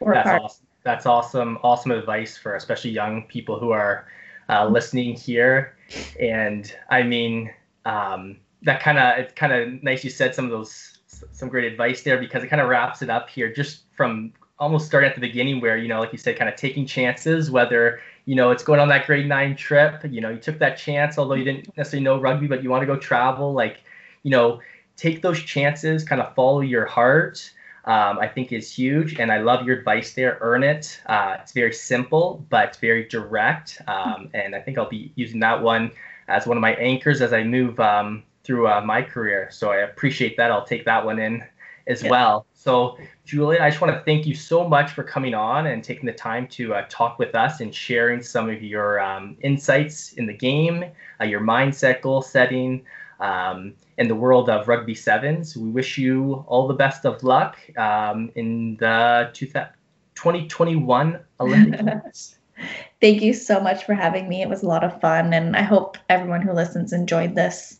[0.00, 0.42] work That's hard.
[0.42, 0.66] Awesome.
[0.82, 1.58] That's awesome.
[1.62, 4.08] Awesome advice for especially young people who are
[4.48, 5.76] uh, listening here.
[6.20, 7.52] And I mean,
[7.84, 10.98] um, that kind of it's kind of nice you said some of those
[11.30, 14.86] some great advice there because it kind of wraps it up here just from almost
[14.86, 18.00] starting at the beginning where you know like you said kind of taking chances whether
[18.28, 20.02] you know, it's going on that grade nine trip.
[20.04, 22.82] You know, you took that chance, although you didn't necessarily know rugby, but you want
[22.82, 23.54] to go travel.
[23.54, 23.78] Like,
[24.22, 24.60] you know,
[24.98, 27.50] take those chances, kind of follow your heart.
[27.86, 30.36] Um, I think is huge, and I love your advice there.
[30.42, 31.00] Earn it.
[31.06, 35.62] Uh, it's very simple, but very direct, um, and I think I'll be using that
[35.62, 35.90] one
[36.28, 39.48] as one of my anchors as I move um, through uh, my career.
[39.50, 40.50] So I appreciate that.
[40.50, 41.42] I'll take that one in
[41.88, 42.10] as yeah.
[42.10, 42.46] well.
[42.54, 46.06] So, Julia, I just want to thank you so much for coming on and taking
[46.06, 50.26] the time to uh, talk with us and sharing some of your um, insights in
[50.26, 50.84] the game,
[51.20, 52.84] uh, your mindset, goal setting,
[53.20, 55.56] um, in the world of rugby sevens.
[55.56, 62.38] We wish you all the best of luck um, in the 2021 Olympics.
[63.00, 64.42] Thank you so much for having me.
[64.42, 67.76] It was a lot of fun, and I hope everyone who listens enjoyed this.